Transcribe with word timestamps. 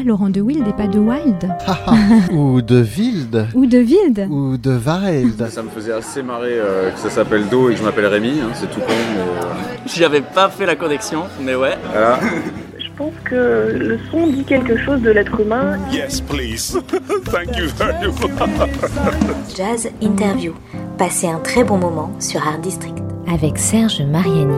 pourquoi 0.00 0.04
Laurent 0.04 0.30
de 0.30 0.40
Wild 0.40 0.66
et 0.68 0.72
pas 0.72 0.86
de 0.86 0.98
Wild 0.98 1.48
Ou 2.32 2.62
de 2.62 2.82
Wild 2.82 3.46
Ou 3.54 3.66
de 3.66 3.78
Wild 3.78 4.26
Ou 4.30 4.56
de 4.56 4.70
Wild 4.70 5.48
Ça 5.48 5.62
me 5.62 5.68
faisait 5.70 5.92
assez 5.92 6.22
marrer 6.22 6.58
euh, 6.58 6.90
que 6.90 6.98
ça 6.98 7.10
s'appelle 7.10 7.48
Do 7.48 7.68
et 7.70 7.74
que 7.74 7.78
je 7.80 7.84
m'appelle 7.84 8.06
Rémi, 8.06 8.40
hein, 8.40 8.50
c'est 8.54 8.70
tout 8.70 8.80
con. 8.80 8.86
Mais, 8.88 9.20
euh, 9.20 9.86
J'avais 9.86 10.20
pas 10.22 10.48
fait 10.48 10.66
la 10.66 10.76
connexion, 10.76 11.24
mais 11.42 11.54
ouais. 11.54 11.76
voilà. 11.90 12.18
Je 12.78 12.88
pense 12.96 13.14
que 13.24 13.72
le 13.78 13.98
son 14.10 14.26
dit 14.26 14.44
quelque 14.44 14.76
chose 14.76 15.00
de 15.00 15.10
l'être 15.10 15.40
humain. 15.40 15.78
Yes, 15.90 16.20
please. 16.20 16.78
Thank 17.32 17.56
you 17.56 17.66
very 17.78 18.08
much. 18.08 19.56
Jazz 19.56 19.88
Interview. 20.02 20.52
Passez 20.98 21.28
un 21.28 21.38
très 21.38 21.64
bon 21.64 21.78
moment 21.78 22.10
sur 22.18 22.46
Art 22.46 22.58
District. 22.58 22.98
avec 23.32 23.56
Serge 23.58 24.02
Mariani. 24.02 24.54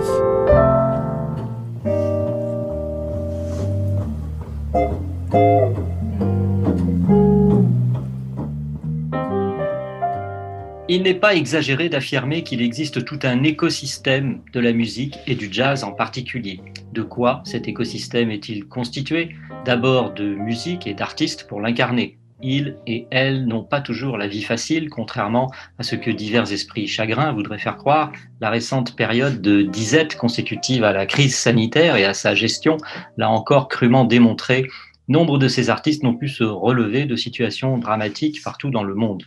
Il 10.94 11.04
n'est 11.04 11.14
pas 11.14 11.34
exagéré 11.34 11.88
d'affirmer 11.88 12.42
qu'il 12.42 12.60
existe 12.60 13.02
tout 13.06 13.18
un 13.22 13.44
écosystème 13.44 14.42
de 14.52 14.60
la 14.60 14.74
musique 14.74 15.16
et 15.26 15.34
du 15.34 15.48
jazz 15.50 15.84
en 15.84 15.92
particulier. 15.92 16.60
De 16.92 17.00
quoi 17.00 17.40
cet 17.46 17.66
écosystème 17.66 18.30
est-il 18.30 18.66
constitué? 18.66 19.30
D'abord 19.64 20.12
de 20.12 20.34
musique 20.34 20.86
et 20.86 20.92
d'artistes 20.92 21.46
pour 21.48 21.62
l'incarner. 21.62 22.18
Ils 22.42 22.76
et 22.86 23.06
elles 23.10 23.46
n'ont 23.46 23.64
pas 23.64 23.80
toujours 23.80 24.18
la 24.18 24.28
vie 24.28 24.42
facile, 24.42 24.90
contrairement 24.90 25.50
à 25.78 25.82
ce 25.82 25.96
que 25.96 26.10
divers 26.10 26.52
esprits 26.52 26.86
chagrins 26.86 27.32
voudraient 27.32 27.56
faire 27.56 27.78
croire. 27.78 28.12
La 28.42 28.50
récente 28.50 28.94
période 28.94 29.40
de 29.40 29.62
disette 29.62 30.18
consécutive 30.18 30.84
à 30.84 30.92
la 30.92 31.06
crise 31.06 31.34
sanitaire 31.34 31.96
et 31.96 32.04
à 32.04 32.12
sa 32.12 32.34
gestion 32.34 32.76
l'a 33.16 33.30
encore 33.30 33.68
crûment 33.68 34.04
démontré. 34.04 34.68
Nombre 35.08 35.38
de 35.38 35.48
ces 35.48 35.70
artistes 35.70 36.02
n'ont 36.02 36.16
pu 36.16 36.28
se 36.28 36.44
relever 36.44 37.06
de 37.06 37.16
situations 37.16 37.78
dramatiques 37.78 38.42
partout 38.44 38.68
dans 38.68 38.84
le 38.84 38.94
monde. 38.94 39.24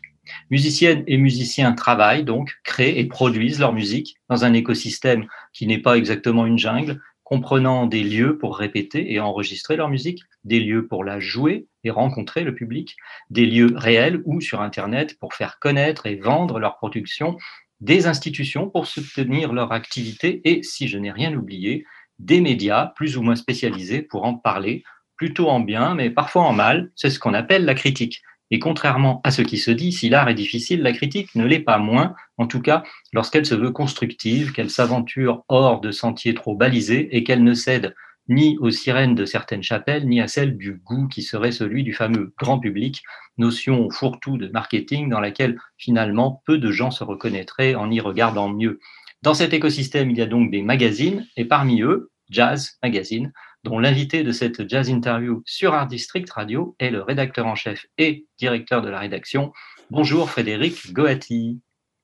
Musiciennes 0.49 1.03
et 1.07 1.17
musiciens 1.17 1.73
travaillent 1.73 2.23
donc, 2.23 2.55
créent 2.63 2.99
et 2.99 3.05
produisent 3.05 3.59
leur 3.59 3.73
musique 3.73 4.15
dans 4.29 4.45
un 4.45 4.53
écosystème 4.53 5.27
qui 5.53 5.67
n'est 5.67 5.81
pas 5.81 5.97
exactement 5.97 6.45
une 6.45 6.59
jungle, 6.59 7.01
comprenant 7.23 7.87
des 7.87 8.03
lieux 8.03 8.37
pour 8.37 8.57
répéter 8.57 9.11
et 9.11 9.19
enregistrer 9.19 9.75
leur 9.75 9.89
musique, 9.89 10.21
des 10.43 10.59
lieux 10.59 10.87
pour 10.87 11.03
la 11.03 11.19
jouer 11.19 11.65
et 11.83 11.89
rencontrer 11.89 12.43
le 12.43 12.53
public, 12.53 12.95
des 13.31 13.47
lieux 13.47 13.73
réels 13.75 14.21
ou 14.25 14.41
sur 14.41 14.61
Internet 14.61 15.17
pour 15.19 15.33
faire 15.33 15.57
connaître 15.59 16.05
et 16.05 16.15
vendre 16.15 16.59
leur 16.59 16.77
production, 16.77 17.35
des 17.81 18.05
institutions 18.05 18.69
pour 18.69 18.85
soutenir 18.85 19.53
leur 19.53 19.71
activité 19.71 20.41
et, 20.45 20.61
si 20.61 20.87
je 20.87 20.97
n'ai 20.99 21.11
rien 21.11 21.33
oublié, 21.33 21.85
des 22.19 22.41
médias 22.41 22.93
plus 22.95 23.17
ou 23.17 23.23
moins 23.23 23.35
spécialisés 23.35 24.03
pour 24.03 24.23
en 24.23 24.35
parler, 24.35 24.83
plutôt 25.17 25.49
en 25.49 25.59
bien, 25.59 25.95
mais 25.95 26.09
parfois 26.09 26.43
en 26.43 26.53
mal, 26.53 26.91
c'est 26.95 27.09
ce 27.09 27.19
qu'on 27.19 27.33
appelle 27.33 27.65
la 27.65 27.75
critique. 27.75 28.21
Et 28.51 28.59
contrairement 28.59 29.21
à 29.23 29.31
ce 29.31 29.41
qui 29.41 29.57
se 29.57 29.71
dit, 29.71 29.91
si 29.91 30.09
l'art 30.09 30.29
est 30.29 30.35
difficile, 30.35 30.81
la 30.81 30.93
critique 30.93 31.33
ne 31.35 31.45
l'est 31.45 31.59
pas 31.59 31.79
moins, 31.79 32.15
en 32.37 32.47
tout 32.47 32.61
cas 32.61 32.83
lorsqu'elle 33.13 33.45
se 33.45 33.55
veut 33.55 33.71
constructive, 33.71 34.51
qu'elle 34.51 34.69
s'aventure 34.69 35.43
hors 35.47 35.81
de 35.81 35.91
sentiers 35.91 36.33
trop 36.33 36.55
balisés 36.55 37.15
et 37.15 37.23
qu'elle 37.23 37.43
ne 37.43 37.53
cède 37.53 37.95
ni 38.27 38.57
aux 38.59 38.71
sirènes 38.71 39.15
de 39.15 39.25
certaines 39.25 39.63
chapelles, 39.63 40.07
ni 40.07 40.19
à 40.19 40.27
celle 40.27 40.57
du 40.57 40.73
goût 40.73 41.07
qui 41.07 41.21
serait 41.21 41.51
celui 41.51 41.83
du 41.83 41.93
fameux 41.93 42.33
grand 42.39 42.59
public, 42.59 43.03
notion 43.37 43.89
fourre-tout 43.89 44.37
de 44.37 44.47
marketing 44.47 45.09
dans 45.09 45.19
laquelle 45.19 45.59
finalement 45.77 46.41
peu 46.45 46.57
de 46.57 46.71
gens 46.71 46.91
se 46.91 47.03
reconnaîtraient 47.03 47.75
en 47.75 47.91
y 47.91 47.99
regardant 47.99 48.49
mieux. 48.49 48.79
Dans 49.21 49.33
cet 49.33 49.53
écosystème, 49.53 50.11
il 50.11 50.17
y 50.17 50.21
a 50.21 50.27
donc 50.27 50.51
des 50.51 50.61
magazines, 50.61 51.25
et 51.37 51.45
parmi 51.45 51.81
eux, 51.81 52.11
Jazz 52.29 52.77
Magazine, 52.81 53.31
dont 53.65 53.79
l'invité 53.79 54.23
de 54.23 54.31
cette 54.31 54.69
jazz 54.69 54.89
interview 54.89 55.41
sur 55.43 55.73
Art 55.73 55.87
District 55.87 56.29
Radio 56.29 56.75
est 56.77 56.91
le 56.91 57.01
rédacteur 57.01 57.47
en 57.47 57.55
chef 57.55 57.87
et 57.97 58.27
directeur 58.37 58.83
de 58.83 58.89
la 58.89 58.99
rédaction. 58.99 59.53
Bonjour 59.89 60.29
Frédéric 60.29 60.93
Goati. 60.93 61.59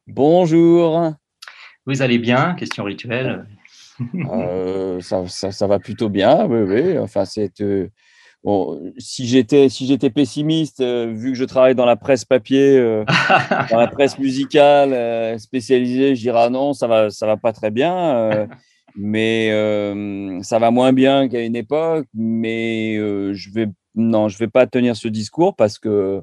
Bonjour. 0.07 1.13
Vous 1.85 2.01
allez 2.01 2.17
bien 2.17 2.55
Question 2.55 2.83
rituelle? 2.83 3.45
Euh, 4.15 4.99
ça, 5.01 5.27
ça, 5.27 5.51
ça 5.51 5.67
va 5.67 5.77
plutôt 5.77 6.09
bien, 6.09 6.45
oui, 6.45 6.61
oui. 6.61 6.97
Enfin, 6.97 7.25
c'est 7.25 7.61
euh, 7.61 7.89
bon, 8.43 8.91
si 8.97 9.27
j'étais 9.27 9.69
si 9.69 9.85
j'étais 9.85 10.09
pessimiste, 10.09 10.81
euh, 10.81 11.13
vu 11.13 11.33
que 11.33 11.37
je 11.37 11.45
travaille 11.45 11.75
dans 11.75 11.85
la 11.85 11.95
presse 11.95 12.25
papier, 12.25 12.79
dans 13.69 13.77
la 13.77 13.87
presse 13.87 14.17
musicale 14.17 15.39
spécialisée, 15.39 16.15
je 16.15 16.21
dirais 16.21 16.41
ah 16.45 16.49
non, 16.49 16.73
ça 16.73 16.87
va 16.87 17.11
ça 17.11 17.27
va 17.27 17.37
pas 17.37 17.53
très 17.53 17.69
bien. 17.69 18.47
Mais 18.95 19.49
euh, 19.51 20.41
ça 20.43 20.59
va 20.59 20.71
moins 20.71 20.93
bien 20.93 21.27
qu'à 21.29 21.41
une 21.41 21.55
époque. 21.55 22.07
Mais 22.13 22.95
euh, 22.97 23.33
je 23.33 23.49
vais 23.51 23.67
non, 23.95 24.29
je 24.29 24.37
vais 24.37 24.47
pas 24.47 24.67
tenir 24.67 24.95
ce 24.95 25.07
discours 25.07 25.55
parce 25.55 25.77
que 25.79 26.21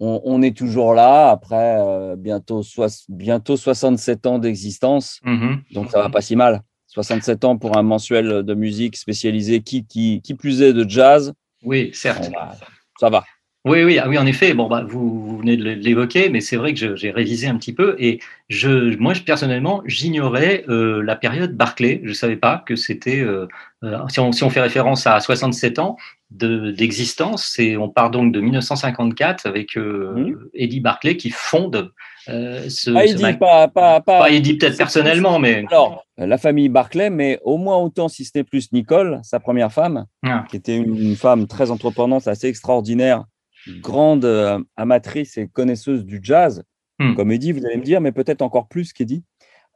on, 0.00 0.20
on 0.24 0.42
est 0.42 0.56
toujours 0.56 0.94
là 0.94 1.30
après 1.30 1.76
euh, 1.78 2.16
bientôt 2.16 2.62
soix- 2.62 3.04
bientôt 3.08 3.56
67 3.56 4.26
ans 4.26 4.38
d'existence. 4.38 5.20
Mhm. 5.24 5.62
Donc 5.72 5.90
ça 5.90 6.00
va 6.00 6.08
pas 6.10 6.20
si 6.22 6.36
mal. 6.36 6.62
67 6.88 7.44
ans 7.44 7.56
pour 7.56 7.76
un 7.78 7.82
mensuel 7.82 8.42
de 8.42 8.54
musique 8.54 8.96
spécialisé, 8.96 9.60
qui, 9.60 9.86
qui, 9.86 10.20
qui 10.22 10.34
plus 10.34 10.60
est 10.62 10.72
de 10.72 10.88
jazz, 10.88 11.32
Oui, 11.62 11.90
certes. 11.94 12.30
bah, 12.32 12.52
ça 12.98 13.08
va. 13.10 13.24
Oui, 13.66 13.82
oui, 13.84 13.98
ah 13.98 14.08
oui, 14.08 14.16
en 14.16 14.24
effet. 14.24 14.54
Bon, 14.54 14.68
bah, 14.68 14.82
vous, 14.88 15.20
vous 15.26 15.36
venez 15.38 15.54
de 15.58 15.64
l'évoquer, 15.64 16.30
mais 16.30 16.40
c'est 16.40 16.56
vrai 16.56 16.72
que 16.72 16.96
j'ai 16.96 17.10
révisé 17.10 17.46
un 17.46 17.56
petit 17.58 17.74
peu 17.74 17.94
et 17.98 18.18
je, 18.48 18.96
moi, 18.96 19.12
je, 19.12 19.20
personnellement, 19.20 19.82
j'ignorais 19.84 20.64
euh, 20.70 21.02
la 21.02 21.14
période 21.14 21.54
Barclay. 21.54 22.00
Je 22.02 22.08
ne 22.08 22.14
savais 22.14 22.36
pas 22.36 22.62
que 22.66 22.74
c'était. 22.74 23.20
euh, 23.20 23.46
euh, 23.84 23.98
si, 24.08 24.18
on, 24.18 24.32
si 24.32 24.44
on 24.44 24.50
fait 24.50 24.62
référence 24.62 25.06
à 25.06 25.20
67 25.20 25.78
ans 25.78 25.96
de- 26.30 26.70
d'existence, 26.70 27.44
c'est 27.54 27.76
on 27.76 27.90
part 27.90 28.10
donc 28.10 28.32
de 28.32 28.40
1954 28.40 29.44
avec 29.46 29.76
euh, 29.76 30.14
Mhm. 30.16 30.38
Eddie 30.54 30.80
Barclay 30.80 31.18
qui 31.18 31.28
fonde 31.28 31.92
ce. 32.26 32.90
Ah, 32.96 33.04
dit 33.04 33.20
mag- 33.20 33.38
pas, 33.38 33.68
pas, 33.68 34.00
pas, 34.00 34.20
pas 34.20 34.30
Eddie 34.30 34.56
peut-être 34.56 34.78
personnellement, 34.78 35.38
mais 35.38 35.64
Alors, 35.70 36.06
la 36.16 36.38
famille 36.38 36.70
Barclay, 36.70 37.10
mais 37.10 37.38
au 37.44 37.58
moins 37.58 37.76
autant, 37.76 38.08
si 38.08 38.24
ce 38.24 38.30
n'est 38.36 38.44
plus 38.44 38.72
Nicole, 38.72 39.20
sa 39.22 39.38
première 39.38 39.70
femme, 39.70 40.06
Ah. 40.24 40.46
qui 40.48 40.56
était 40.56 40.76
une, 40.78 40.96
une 40.96 41.16
femme 41.16 41.46
très 41.46 41.70
entreprenante, 41.70 42.26
assez 42.26 42.46
extraordinaire, 42.48 43.24
grande 43.80 44.24
euh, 44.24 44.58
amatrice 44.76 45.38
et 45.38 45.48
connaisseuse 45.48 46.04
du 46.04 46.20
jazz. 46.22 46.62
Hmm. 46.98 47.14
Comme 47.14 47.32
Eddie, 47.32 47.52
vous 47.52 47.64
allez 47.64 47.76
me 47.76 47.82
dire, 47.82 48.00
mais 48.00 48.12
peut-être 48.12 48.42
encore 48.42 48.68
plus 48.68 48.92
qu'Eddie. 48.92 49.24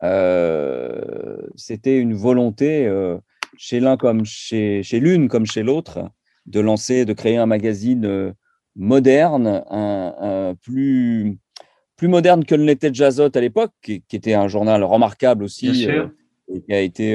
Euh, 0.02 1.38
C'était 1.56 1.98
une 1.98 2.14
volonté 2.14 2.86
euh, 2.86 3.16
chez 3.56 3.80
l'un 3.80 3.96
comme 3.96 4.24
chez, 4.24 4.82
chez 4.82 5.00
l'une 5.00 5.28
comme 5.28 5.46
chez 5.46 5.62
l'autre 5.62 6.10
de 6.46 6.60
lancer, 6.60 7.04
de 7.04 7.12
créer 7.12 7.38
un 7.38 7.46
magazine 7.46 8.34
moderne, 8.76 9.64
un, 9.70 10.14
un 10.20 10.54
plus, 10.56 11.38
plus 11.96 12.08
moderne 12.08 12.44
que 12.44 12.54
ne 12.54 12.64
l'était 12.64 12.92
Jazzot 12.92 13.30
à 13.34 13.40
l'époque, 13.40 13.72
qui, 13.80 14.02
qui 14.02 14.16
était 14.16 14.34
un 14.34 14.48
journal 14.48 14.82
remarquable 14.84 15.44
aussi, 15.44 15.88
et 16.48 16.60
qui 16.60 16.74
a 16.74 16.80
été 16.80 17.14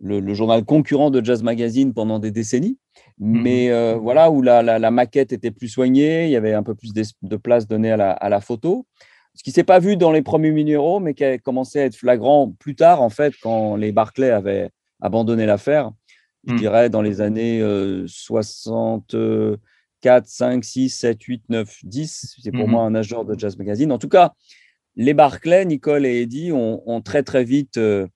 le, 0.00 0.20
le 0.20 0.34
journal 0.34 0.64
concurrent 0.64 1.10
de 1.10 1.24
Jazz 1.24 1.42
Magazine 1.42 1.92
pendant 1.92 2.20
des 2.20 2.30
décennies. 2.30 2.78
Mais 3.24 3.70
euh, 3.70 3.94
voilà, 3.94 4.30
où 4.30 4.42
la, 4.42 4.62
la, 4.62 4.78
la 4.78 4.90
maquette 4.90 5.32
était 5.32 5.50
plus 5.50 5.68
soignée, 5.68 6.24
il 6.24 6.30
y 6.30 6.36
avait 6.36 6.54
un 6.54 6.62
peu 6.62 6.74
plus 6.74 6.92
de 6.94 7.36
place 7.36 7.66
donnée 7.68 7.92
à 7.92 7.96
la, 7.96 8.10
à 8.12 8.28
la 8.28 8.40
photo. 8.40 8.86
Ce 9.34 9.42
qui 9.42 9.50
ne 9.50 9.54
s'est 9.54 9.64
pas 9.64 9.78
vu 9.78 9.96
dans 9.96 10.10
les 10.10 10.22
premiers 10.22 10.50
numéros, 10.52 11.00
mais 11.00 11.14
qui 11.14 11.24
a 11.24 11.38
commencé 11.38 11.80
à 11.80 11.84
être 11.84 11.96
flagrant 11.96 12.52
plus 12.58 12.74
tard, 12.74 13.00
en 13.00 13.10
fait, 13.10 13.34
quand 13.42 13.76
les 13.76 13.92
Barclay 13.92 14.30
avaient 14.30 14.70
abandonné 15.00 15.46
l'affaire. 15.46 15.90
Je 16.46 16.54
Mm. 16.54 16.58
dirais 16.58 16.90
dans 16.90 17.02
les 17.02 17.20
années 17.20 17.60
euh, 17.60 18.04
64, 18.06 20.26
5, 20.26 20.64
6, 20.64 20.90
7, 20.90 21.22
8, 21.22 21.42
9, 21.48 21.78
10. 21.84 22.36
C'est 22.42 22.50
pour 22.50 22.64
Mhm. 22.66 22.70
moi 22.70 22.82
un 22.82 22.90
nageur 22.90 23.24
de 23.24 23.38
Jazz 23.38 23.56
Magazine. 23.56 23.92
En 23.92 23.98
tout 23.98 24.08
cas, 24.08 24.32
les 24.96 25.14
Barclay, 25.14 25.64
Nicole 25.64 26.04
et 26.06 26.22
Eddie 26.22 26.52
ont, 26.52 26.82
ont 26.86 27.00
très, 27.00 27.22
très 27.22 27.44
vite, 27.44 27.76
euh, 27.78 28.06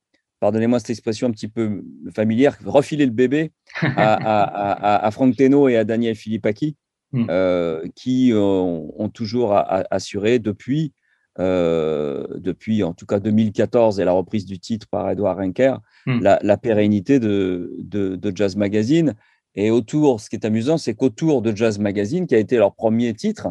pardonnez-moi 0.41 0.79
cette 0.81 0.91
expression 0.91 1.27
un 1.29 1.31
petit 1.31 1.49
peu 1.49 1.83
familière, 2.15 2.56
refilé 2.65 3.05
le 3.06 3.12
bébé 3.12 3.53
à, 3.81 4.15
à, 4.15 4.43
à, 4.43 5.06
à 5.06 5.11
Franck 5.11 5.37
Teno 5.37 5.69
et 5.69 5.77
à 5.77 5.85
Daniel 5.85 6.15
Philippaki, 6.15 6.77
Mm. 7.12 7.27
euh, 7.31 7.83
qui 7.94 8.33
euh, 8.33 8.38
ont, 8.41 8.93
ont 8.99 9.09
toujours 9.09 9.55
assuré 9.55 10.41
depuis, 10.41 10.93
euh, 11.38 12.27
depuis 12.37 12.83
en 12.83 12.93
tout 12.94 13.06
cas 13.06 13.21
2014 13.21 14.00
et 14.00 14.05
la 14.05 14.12
reprise 14.12 14.44
du 14.44 14.59
titre 14.59 14.87
par 14.91 15.09
Edouard 15.11 15.37
Renker, 15.37 15.79
Mm. 16.06 16.21
la, 16.21 16.39
la 16.43 16.56
pérennité 16.56 17.19
de, 17.21 17.75
de, 17.79 18.17
de 18.17 18.37
Jazz 18.37 18.56
Magazine. 18.56 19.15
Et 19.55 19.71
autour, 19.71 20.21
ce 20.21 20.29
qui 20.29 20.37
est 20.37 20.44
amusant, 20.44 20.79
c'est 20.79 20.94
qu'autour 20.94 21.43
de 21.43 21.55
Jazz 21.56 21.79
Magazine, 21.79 22.27
qui 22.27 22.35
a 22.35 22.39
été 22.39 22.56
leur 22.59 22.75
premier 22.75 23.15
titre, 23.15 23.49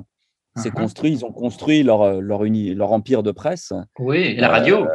c'est 0.57 0.69
Uh-huh. 0.69 0.73
construit, 0.73 1.11
ils 1.11 1.25
ont 1.25 1.31
construit 1.33 1.83
leur, 1.83 2.21
leur, 2.21 2.45
uni- 2.45 2.73
leur 2.75 2.91
empire 2.93 3.23
de 3.23 3.31
presse. 3.31 3.73
oui, 3.99 4.17
et 4.19 4.35
la 4.35 4.47
radio. 4.49 4.83
Euh, 4.85 4.87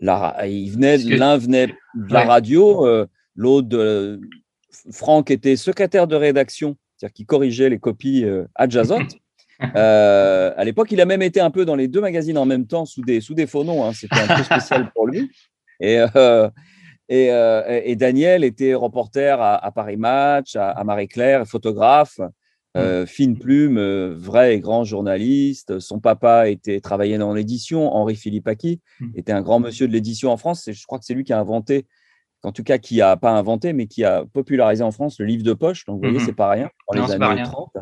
la 0.00 0.34
Parce 0.38 0.46
que- 0.48 1.14
l'un 1.18 1.36
venait 1.36 1.66
de 1.68 2.12
la 2.12 2.20
Ouais. 2.20 2.26
radio, 2.26 2.86
euh, 2.86 3.06
l'autre 3.36 3.68
de 3.68 4.20
Franck 4.92 5.30
était 5.30 5.56
secrétaire 5.56 6.06
de 6.06 6.16
rédaction, 6.16 6.76
c'est-à-dire 6.96 7.12
qu'il 7.14 7.26
corrigeait 7.26 7.68
les 7.68 7.78
copies 7.78 8.24
euh, 8.24 8.44
à 8.54 8.68
Jazzot. 8.68 8.98
Euh, 9.76 10.54
à 10.56 10.64
l'époque, 10.64 10.90
il 10.90 11.02
a 11.02 11.04
même 11.04 11.20
été 11.20 11.38
un 11.38 11.50
peu 11.50 11.66
dans 11.66 11.74
les 11.76 11.86
deux 11.86 12.00
magazines 12.00 12.38
en 12.38 12.46
même 12.46 12.66
temps 12.66 12.86
sous 12.86 13.02
des, 13.02 13.20
sous 13.20 13.34
des 13.34 13.46
faux 13.46 13.62
noms. 13.62 13.84
hein. 13.84 13.92
C'était 13.92 14.18
un 14.18 14.36
peu 14.38 14.42
spécial 14.42 14.90
pour 14.94 15.06
lui. 15.06 15.30
Et, 15.80 15.98
euh, 16.16 16.48
Et, 17.10 17.30
euh, 17.30 17.80
et 17.84 17.94
Daniel 17.94 18.42
était 18.42 18.72
reporter 18.72 19.38
à, 19.38 19.56
à 19.56 19.70
Paris 19.70 19.98
Match, 19.98 20.56
à, 20.56 20.70
à 20.70 20.82
Marie-Claire, 20.82 21.44
photographe, 21.46 22.20
euh, 22.76 23.04
fine 23.06 23.36
plume, 23.38 23.78
euh, 23.78 24.14
vrai 24.16 24.54
et 24.54 24.60
grand 24.60 24.84
journaliste. 24.84 25.78
Son 25.80 25.98
papa 26.00 26.48
était 26.48 26.80
travaillait 26.80 27.18
dans 27.18 27.34
l'édition. 27.34 27.92
Henri 27.94 28.14
Philippaki 28.16 28.80
était 29.16 29.32
un 29.32 29.42
grand 29.42 29.58
monsieur 29.60 29.88
de 29.88 29.92
l'édition 29.92 30.30
en 30.30 30.36
France. 30.36 30.68
Et 30.68 30.72
je 30.72 30.84
crois 30.86 30.98
que 30.98 31.04
c'est 31.04 31.14
lui 31.14 31.24
qui 31.24 31.32
a 31.32 31.40
inventé, 31.40 31.86
en 32.44 32.52
tout 32.52 32.62
cas 32.62 32.78
qui 32.78 33.00
a 33.00 33.16
pas 33.16 33.32
inventé, 33.32 33.72
mais 33.72 33.86
qui 33.88 34.04
a 34.04 34.24
popularisé 34.32 34.84
en 34.84 34.92
France 34.92 35.18
le 35.18 35.26
livre 35.26 35.42
de 35.42 35.52
poche. 35.52 35.84
Donc 35.86 35.96
vous 35.96 36.02
voyez, 36.02 36.18
Mhm. 36.18 36.24
c'est 36.26 36.32
pas 36.36 36.50
rien 36.50 36.70
dans 36.92 37.00
Non, 37.00 37.06
les 37.06 37.12
années 37.14 37.26
rien. 37.26 37.44
30. 37.44 37.72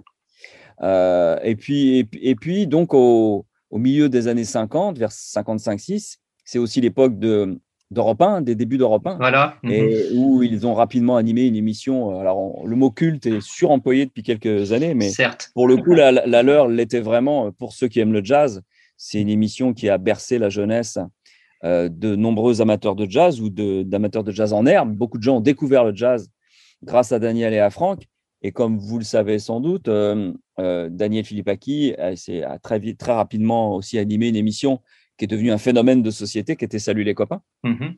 Euh, 0.82 1.38
et 1.42 1.56
puis 1.56 1.98
et, 1.98 2.04
puis- 2.04 2.20
et 2.22 2.34
puis 2.36 2.66
donc 2.66 2.94
au, 2.94 3.46
au 3.70 3.78
milieu 3.78 4.08
des 4.08 4.28
années 4.28 4.44
50, 4.44 4.96
vers 4.98 5.10
55-6, 5.12 6.18
c'est 6.44 6.58
aussi 6.58 6.80
l'époque 6.80 7.18
de 7.18 7.58
d'Europe 7.90 8.20
1, 8.20 8.42
des 8.42 8.54
débuts 8.54 8.76
d'Europe 8.78 9.06
1 9.06 9.16
Voilà. 9.16 9.56
Mhm. 9.62 9.70
et 9.72 10.04
où 10.14 10.42
ils 10.42 10.66
ont 10.66 10.74
rapidement 10.74 11.16
animé 11.16 11.46
une 11.46 11.56
émission. 11.56 12.18
Alors, 12.20 12.38
on- 12.62 12.66
le 12.66 12.76
mot 12.76 12.90
culte 12.90 13.24
est 13.26 13.40
suremployé 13.40 14.04
depuis 14.06 14.22
quelques 14.22 14.72
années, 14.72 14.94
mais 14.94 15.08
Certes. 15.08 15.50
pour 15.54 15.66
le 15.66 15.76
coup, 15.78 15.94
la, 15.94 16.10
leur 16.42 16.68
l'était 16.68 17.00
vraiment 17.00 17.46
euh, 17.46 17.50
pour 17.50 17.72
ceux 17.72 17.88
qui 17.88 18.00
aiment 18.00 18.12
le 18.12 18.22
jazz. 18.24 18.62
C'est 18.96 19.20
une 19.20 19.28
émission 19.30 19.72
qui 19.72 19.88
a 19.88 19.96
bercé 19.96 20.38
la 20.38 20.48
jeunesse 20.50 20.98
euh, 21.64 21.88
de 21.88 22.14
nombreux 22.14 22.60
amateurs 22.60 22.94
de 22.94 23.06
jazz 23.08 23.40
ou 23.40 23.48
d'amateurs 23.48 24.22
de, 24.24 24.32
jazz 24.32 24.52
en 24.52 24.66
herbe. 24.66 24.92
Beaucoup 24.94 25.18
de 25.18 25.22
gens 25.22 25.38
ont 25.38 25.40
découvert 25.40 25.84
le 25.84 25.94
jazz 25.94 26.28
grâce 26.84 27.10
à 27.12 27.18
Daniel 27.18 27.52
et 27.54 27.58
à 27.58 27.70
Franck. 27.70 28.02
Et 28.42 28.52
comme 28.52 28.78
vous 28.78 28.98
le 28.98 29.04
savez 29.04 29.38
sans 29.40 29.60
doute, 29.60 29.88
euh, 29.88 30.32
euh, 30.60 30.88
Daniel 30.90 31.24
Philippaki 31.24 31.94
a, 31.98 32.12
a 32.48 32.58
très 32.60 32.78
vite, 32.78 32.98
très 32.98 33.12
rapidement 33.12 33.74
aussi 33.74 33.98
animé 33.98 34.28
une 34.28 34.36
émission 34.36 34.78
qui 35.18 35.24
est 35.24 35.28
devenue 35.28 35.50
un 35.50 35.58
phénomène 35.58 36.02
de 36.02 36.10
société, 36.10 36.56
qui 36.56 36.64
était 36.64 36.78
Salut 36.78 37.04
les 37.04 37.14
copains 37.14 37.42
Mhm. 37.64 37.94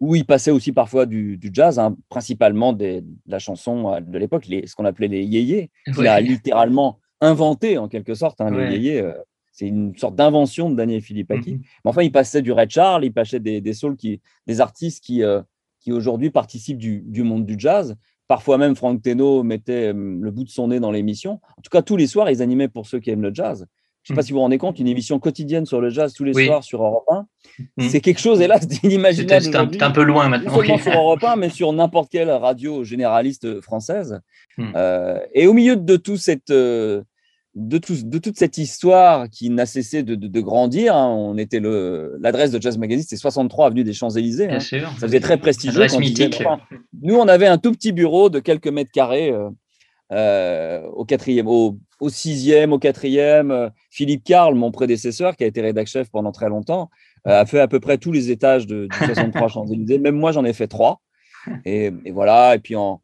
où 0.00 0.14
il 0.14 0.24
passait 0.26 0.50
aussi 0.50 0.72
parfois 0.72 1.06
du, 1.06 1.36
du 1.38 1.50
jazz, 1.52 1.78
hein, 1.78 1.96
principalement 2.08 2.72
des- 2.72 3.00
de 3.00 3.08
la 3.26 3.38
chanson 3.38 3.92
euh, 3.94 4.00
de 4.00 4.18
l'époque, 4.18 4.44
ce 4.46 4.74
qu'on 4.74 4.84
appelait 4.84 5.08
les 5.08 5.24
yéyés, 5.24 5.70
qu'il 5.86 5.98
Ouais. 6.00 6.08
a 6.08 6.20
littéralement 6.20 6.98
inventé 7.20 7.78
en 7.78 7.88
quelque 7.88 8.14
sorte. 8.14 8.40
hein, 8.40 8.52
Ouais. 8.54 8.68
Les 8.70 8.76
yéyés, 8.78 9.00
euh, 9.00 9.12
c'est 9.52 9.66
une 9.66 9.96
sorte 9.96 10.14
d'invention 10.14 10.70
de 10.70 10.76
Daniel 10.76 11.00
Philippaki. 11.00 11.54
Mhm. 11.54 11.60
Mais 11.84 11.88
enfin, 11.90 12.02
il 12.02 12.12
passait 12.12 12.42
du 12.42 12.52
Red 12.52 12.70
Charles, 12.70 13.04
il 13.04 13.12
passait 13.12 13.40
des, 13.40 13.60
des 13.60 13.72
souls 13.72 13.96
qui, 13.96 14.20
des 14.46 14.60
artistes 14.60 15.02
qui, 15.02 15.22
euh, 15.24 15.42
qui 15.80 15.90
aujourd'hui 15.92 16.30
participent 16.30 16.78
du, 16.78 17.00
du 17.06 17.22
monde 17.24 17.44
du 17.46 17.54
jazz. 17.58 17.96
Parfois 18.28 18.58
même, 18.58 18.76
Frank 18.76 19.00
Teno 19.02 19.42
mettait 19.42 19.92
le 19.92 20.30
bout 20.30 20.44
de 20.44 20.50
son 20.50 20.68
nez 20.68 20.80
dans 20.80 20.90
l'émission. 20.92 21.40
En 21.56 21.62
tout 21.62 21.70
cas, 21.70 21.82
tous 21.82 21.96
les 21.96 22.06
soirs, 22.06 22.30
ils 22.30 22.42
animaient 22.42 22.68
pour 22.68 22.86
ceux 22.86 23.00
qui 23.00 23.10
aiment 23.10 23.22
le 23.22 23.32
jazz. 23.34 23.66
Je 24.08 24.14
ne 24.14 24.14
sais 24.14 24.20
pas 24.20 24.22
Mhm. 24.22 24.26
si 24.26 24.32
vous 24.32 24.36
vous 24.38 24.42
rendez 24.42 24.56
compte, 24.56 24.78
une 24.78 24.88
émission 24.88 25.18
quotidienne 25.18 25.66
sur 25.66 25.82
le 25.82 25.90
jazz 25.90 26.14
tous 26.14 26.24
les 26.24 26.32
Oui. 26.34 26.46
soirs 26.46 26.64
sur 26.64 26.82
Europe 26.82 27.04
1, 27.10 27.26
Mhm. 27.76 27.88
c'est 27.90 28.00
quelque 28.00 28.20
chose, 28.20 28.40
hélas, 28.40 28.66
d'inimaginable. 28.82 29.42
c'était 29.44 29.82
un, 29.82 29.86
un 29.88 29.90
peu 29.90 30.02
loin 30.02 30.24
non 30.24 30.30
maintenant. 30.30 30.54
seulement 30.56 30.74
oui. 30.76 30.80
sur 30.80 30.92
Europe 30.98 31.22
1, 31.24 31.36
mais 31.36 31.50
sur 31.50 31.72
n'importe 31.74 32.10
quelle 32.10 32.30
radio 32.30 32.84
généraliste 32.84 33.60
française. 33.60 34.20
Hmm. 34.56 34.72
Euh, 34.76 35.18
et 35.34 35.46
au 35.46 35.52
milieu 35.52 35.76
de, 35.76 35.96
tout 35.96 36.16
cette, 36.16 36.48
euh, 36.50 37.02
de, 37.54 37.76
tout- 37.76 38.02
de 38.02 38.18
toute 38.18 38.38
cette 38.38 38.56
histoire 38.56 39.28
qui 39.28 39.50
n'a 39.50 39.66
cessé 39.66 40.02
de, 40.02 40.14
de- 40.14 40.26
de 40.28 40.40
grandir, 40.40 40.96
hein, 40.96 41.08
on 41.08 41.36
était 41.36 41.60
l'adresse 41.60 42.50
de 42.50 42.62
Jazz 42.62 42.78
Magazine, 42.78 43.04
c'est 43.06 43.16
63 43.16 43.66
avenue 43.66 43.84
des 43.84 43.92
Champs-Élysées. 43.92 44.46
Bien 44.46 44.56
hein. 44.56 44.60
sûr. 44.60 44.88
Ça 44.98 45.06
faisait 45.06 45.20
très 45.20 45.36
prestigieux. 45.36 45.86
Quand 45.86 46.00
disait, 46.00 46.26
mythique. 46.28 46.42
enfin, 46.46 46.60
nous, 47.02 47.16
on 47.16 47.28
avait 47.28 47.46
un 47.46 47.58
tout 47.58 47.72
petit 47.72 47.92
bureau 47.92 48.30
de 48.30 48.38
quelques 48.38 48.68
mètres 48.68 48.90
carrés 48.92 49.30
euh, 49.32 49.50
euh, 50.12 50.82
au 50.88 51.04
quatrième, 51.04 51.46
au, 51.48 51.78
au 52.00 52.08
sixième, 52.08 52.72
au 52.72 52.78
quatrième. 52.78 53.50
Euh, 53.50 53.68
Philippe 53.90 54.24
Carl, 54.24 54.54
mon 54.54 54.70
prédécesseur, 54.70 55.36
qui 55.36 55.44
a 55.44 55.46
été 55.46 55.60
rédac 55.60 55.86
chef 55.86 56.10
pendant 56.10 56.32
très 56.32 56.48
longtemps, 56.48 56.88
euh, 57.26 57.40
a 57.40 57.46
fait 57.46 57.60
à 57.60 57.68
peu 57.68 57.80
près 57.80 57.98
tous 57.98 58.12
les 58.12 58.30
étages 58.30 58.66
de, 58.66 58.86
du 58.86 58.96
63 59.06 59.48
Champs-Élysées. 59.48 59.98
Même 59.98 60.16
moi, 60.16 60.32
j'en 60.32 60.44
ai 60.44 60.52
fait 60.52 60.66
trois. 60.68 61.00
Et, 61.64 61.90
et 62.04 62.10
voilà. 62.10 62.54
Et 62.54 62.58
puis, 62.58 62.74
en, 62.76 63.02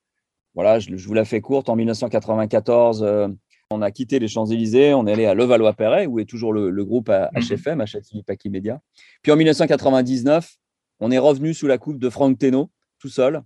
voilà, 0.55 0.79
je, 0.79 0.97
je 0.97 1.07
vous 1.07 1.15
la 1.15 1.25
fais 1.25 1.41
courte. 1.41 1.69
En 1.69 1.77
1994, 1.77 3.03
euh, 3.03 3.29
on 3.71 3.83
a 3.83 3.91
quitté 3.91 4.19
les 4.19 4.29
Champs-Élysées. 4.29 4.95
On 4.95 5.07
est 5.07 5.13
allé 5.13 5.27
à 5.27 5.35
Levallois-Perret, 5.35 6.07
où 6.07 6.19
est 6.21 6.25
toujours 6.27 6.53
le, 6.53 6.71
le 6.71 6.85
groupe 6.85 7.09
à- 7.11 7.31
Mhm. 7.35 7.43
HFM, 7.43 7.85
Aki 8.29 8.51
Media. 8.51 8.81
Puis 9.23 9.33
en 9.33 9.37
1999, 9.37 10.55
on 11.01 11.11
est 11.11 11.19
revenu 11.19 11.55
sous 11.55 11.67
la 11.67 11.77
coupe 11.79 11.99
de 11.99 12.09
Franck 12.09 12.39
Teno, 12.39 12.71
tout 13.01 13.09
seul, 13.09 13.43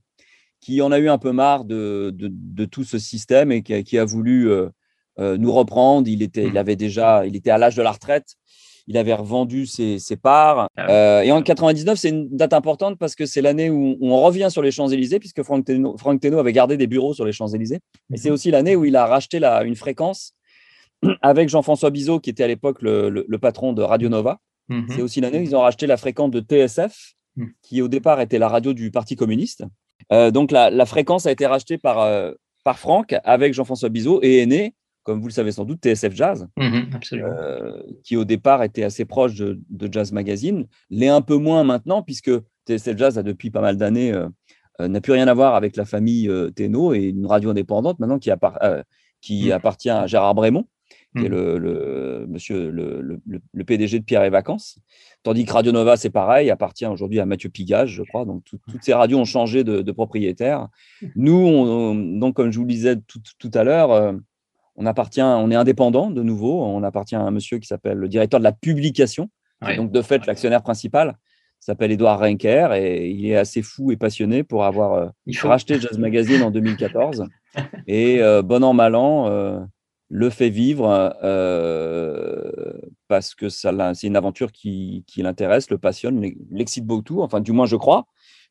qui 0.60 0.80
en 0.82 0.90
a 0.92 0.98
eu 0.98 1.08
un 1.08 1.18
peu 1.18 1.32
marre 1.32 1.64
de, 1.64 2.10
de, 2.14 2.28
de 2.32 2.64
tout 2.64 2.84
ce 2.84 2.98
système 2.98 3.52
et 3.52 3.62
qui 3.62 3.74
a, 3.74 3.82
qui 3.82 3.98
a 3.98 4.04
voulu 4.04 4.50
euh, 4.50 4.68
euh, 5.20 5.36
nous 5.36 5.52
reprendre. 5.52 6.08
Il 6.08 6.22
était, 6.22 6.46
il 6.46 6.58
avait 6.58 6.76
déjà, 6.76 7.26
il 7.26 7.36
était 7.36 7.50
à 7.50 7.58
l'âge 7.58 7.76
de 7.76 7.82
la 7.82 7.92
retraite. 7.92 8.34
Il 8.90 8.96
avait 8.96 9.12
revendu 9.14 9.66
ses, 9.66 9.98
ses 9.98 10.16
parts. 10.16 10.66
Ah 10.76 10.90
Euh, 10.90 11.20
et 11.20 11.30
en 11.30 11.42
99, 11.42 11.98
c'est 11.98 12.08
une 12.08 12.28
date 12.34 12.54
importante 12.54 12.98
parce 12.98 13.14
que 13.14 13.26
c'est 13.26 13.42
l'année 13.42 13.68
où 13.68 13.98
on 14.00 14.20
revient 14.22 14.48
sur 14.50 14.62
les 14.62 14.70
Champs-Élysées, 14.70 15.18
puisque 15.18 15.42
Franck 15.42 15.66
Teno, 15.66 15.96
Franck 15.98 16.20
Teno 16.20 16.38
avait 16.38 16.54
gardé 16.54 16.76
des 16.78 16.86
bureaux 16.86 17.12
sur 17.12 17.24
les 17.26 17.32
Champs-Élysées. 17.32 17.80
Et 18.12 18.16
c'est 18.16 18.30
aussi 18.30 18.50
l'année 18.50 18.76
où 18.76 18.84
il 18.86 18.96
a 18.96 19.04
racheté 19.06 19.38
la, 19.40 19.62
une 19.64 19.76
fréquence 19.76 20.32
avec 21.22 21.48
Jean-François 21.50 21.90
Bizot, 21.90 22.18
qui 22.20 22.30
était 22.30 22.44
à 22.44 22.48
l'époque 22.48 22.80
le, 22.82 23.10
le- 23.10 23.26
le 23.28 23.38
patron 23.38 23.72
de 23.74 23.82
Radio 23.82 24.08
Nova. 24.08 24.38
Mhm. 24.68 24.86
C'est 24.90 25.02
aussi 25.02 25.20
l'année 25.20 25.38
où 25.38 25.42
ils 25.42 25.54
ont 25.54 25.60
racheté 25.60 25.86
la 25.86 25.96
fréquence 25.98 26.30
de 26.30 26.40
TSF, 26.40 27.12
qui 27.62 27.82
au 27.82 27.88
départ 27.88 28.20
était 28.20 28.38
la 28.38 28.48
radio 28.48 28.72
du 28.72 28.90
Parti 28.90 29.14
communiste. 29.16 29.64
Euh, 30.12 30.30
donc 30.30 30.50
la, 30.52 30.70
la 30.70 30.86
fréquence 30.86 31.26
a 31.26 31.32
été 31.32 31.46
rachetée 31.46 31.78
par, 31.78 32.00
euh, 32.00 32.32
par 32.64 32.78
Franck 32.78 33.14
avec 33.24 33.54
Jean-François 33.54 33.88
Bizot 33.88 34.20
et 34.22 34.38
est 34.42 34.46
né, 34.46 34.74
comme 35.02 35.20
vous 35.20 35.28
le 35.28 35.32
savez 35.32 35.52
sans 35.52 35.64
doute, 35.64 35.80
TSF 35.82 36.14
Jazz, 36.14 36.48
Mhm, 36.58 36.90
absolument. 36.94 37.28
euh, 37.38 37.82
qui 38.04 38.16
au 38.16 38.24
départ 38.24 38.62
était 38.62 38.84
assez 38.84 39.04
proche 39.04 39.34
de, 39.36 39.58
de 39.70 39.92
Jazz 39.92 40.12
Magazine, 40.12 40.66
l'est 40.90 41.08
un 41.08 41.22
peu 41.22 41.36
moins 41.36 41.64
maintenant, 41.64 42.02
puisque 42.02 42.30
TSF 42.66 42.96
Jazz 42.98 43.18
a 43.18 43.22
depuis 43.22 43.50
pas 43.50 43.60
mal 43.62 43.76
d'années, 43.78 44.12
n'a 44.80 45.00
plus 45.00 45.12
rien 45.12 45.26
à 45.26 45.34
voir 45.34 45.54
avec 45.56 45.76
la 45.76 45.84
famille 45.84 46.30
Teno 46.54 46.92
et 46.94 47.04
une 47.04 47.26
radio 47.26 47.50
indépendante 47.50 47.98
maintenant 47.98 48.18
qui, 48.18 48.30
appart- 48.30 48.58
qui 49.20 49.48
Mm. 49.48 49.52
appartient 49.52 49.90
à 49.90 50.06
Gérard 50.06 50.34
Brémond, 50.34 50.66
qui 51.18 51.26
est 51.26 51.28
Mm. 51.28 51.32
le, 51.32 51.58
le- 51.58 52.26
monsieur, 52.28 52.70
le, 52.70 53.20
le- 53.52 53.64
PDG 53.64 53.98
de 54.00 54.04
Pierre 54.04 54.24
et 54.24 54.30
Vacances. 54.30 54.78
Tandis 55.22 55.44
que 55.44 55.52
Radio 55.52 55.72
Nova, 55.72 55.96
c'est 55.96 56.10
pareil, 56.10 56.50
appartient 56.50 56.86
aujourd'hui 56.86 57.20
à 57.20 57.26
Mathieu 57.26 57.48
Pigage, 57.50 57.90
je 57.90 58.02
crois. 58.02 58.24
Donc, 58.24 58.44
tout- 58.44 58.58
toutes 58.70 58.82
ces 58.82 58.94
radios 58.94 59.18
ont 59.18 59.24
changé 59.24 59.64
de, 59.64 59.82
de 59.82 59.92
propriétaire. 59.92 60.68
Nous, 61.16 61.34
on- 61.36 61.90
on- 61.90 61.94
donc, 62.18 62.34
comme 62.36 62.50
je 62.50 62.58
vous 62.58 62.64
le 62.64 62.70
disais 62.70 62.96
tout, 63.06 63.20
tout 63.38 63.50
à 63.54 63.64
l'heure, 63.64 63.90
euh, 63.92 64.12
on 64.76 64.86
appartient, 64.86 65.22
on 65.22 65.50
est 65.50 65.56
indépendant 65.56 66.10
de 66.10 66.22
nouveau. 66.22 66.62
On 66.64 66.82
appartient 66.82 67.16
à 67.16 67.20
un 67.20 67.30
monsieur 67.30 67.58
qui 67.58 67.66
s'appelle 67.66 67.98
le 67.98 68.08
directeur 68.08 68.38
de 68.40 68.44
la 68.44 68.52
publication. 68.52 69.28
Ouais. 69.62 69.76
Donc, 69.76 69.90
de 69.92 70.02
fait, 70.02 70.24
l'actionnaire 70.26 70.62
principal 70.62 71.16
s'appelle 71.60 71.90
Édouard 71.90 72.20
Renker 72.20 72.72
et 72.74 73.10
il 73.10 73.26
est 73.26 73.34
assez 73.36 73.62
fou 73.62 73.90
et 73.90 73.96
passionné 73.96 74.44
pour 74.44 74.64
avoir 74.64 74.92
euh, 74.94 75.08
Il 75.26 75.36
faut. 75.36 75.48
racheté 75.48 75.80
Jazz 75.80 75.98
Magazine 75.98 76.42
en 76.44 76.52
2014. 76.52 77.24
Et 77.88 78.22
euh, 78.22 78.42
bon 78.42 78.62
an, 78.62 78.72
mal 78.72 78.94
an, 78.94 79.26
euh, 79.28 79.58
le 80.08 80.30
fait 80.30 80.48
vivre 80.48 81.14
euh, 81.22 82.50
parce 83.08 83.34
que 83.34 83.48
c'est 83.48 83.70
une 84.04 84.16
aventure 84.16 84.52
qui, 84.52 85.04
qui 85.06 85.22
l'intéresse, 85.22 85.70
le 85.70 85.78
passionne, 85.78 86.20
l'ex- 86.20 86.40
l'excite 86.50 86.86
beaucoup, 86.86 87.20
enfin 87.20 87.40
du 87.40 87.52
moins 87.52 87.66
je 87.66 87.76
crois, 87.76 88.06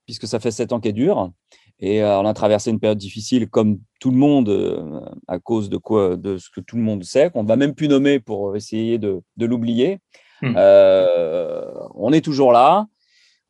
puisque 0.05 0.27
ça 0.27 0.39
fait 0.39 0.51
sept 0.51 0.71
ans 0.71 0.79
qu'elle 0.79 0.93
dure. 0.93 1.31
Et 1.79 2.01
euh, 2.01 2.19
on 2.19 2.25
a 2.25 2.33
traversé 2.33 2.71
une 2.71 2.79
période 2.79 2.97
difficile 2.97 3.49
comme 3.49 3.79
tout 3.99 4.09
le 4.11 4.17
monde 4.17 4.49
euh, 4.49 4.99
à 5.27 5.37
cause 5.39 5.69
de 5.69 5.77
quoi, 5.77 6.15
de 6.17 6.37
ce 6.37 6.49
que 6.49 6.61
tout 6.61 6.75
le 6.75 6.81
monde 6.81 7.03
sait, 7.03 7.29
qu'on 7.29 7.43
va 7.43 7.55
même 7.55 7.75
plus 7.75 7.87
nommer 7.87 8.19
pour 8.19 8.55
essayer 8.55 8.97
de, 8.97 9.21
de 9.37 9.45
l'oublier. 9.45 9.99
Hmm. 10.41 10.53
Euh, 10.57 11.65
on 11.95 12.13
est 12.13 12.21
toujours 12.21 12.51
là. 12.51 12.87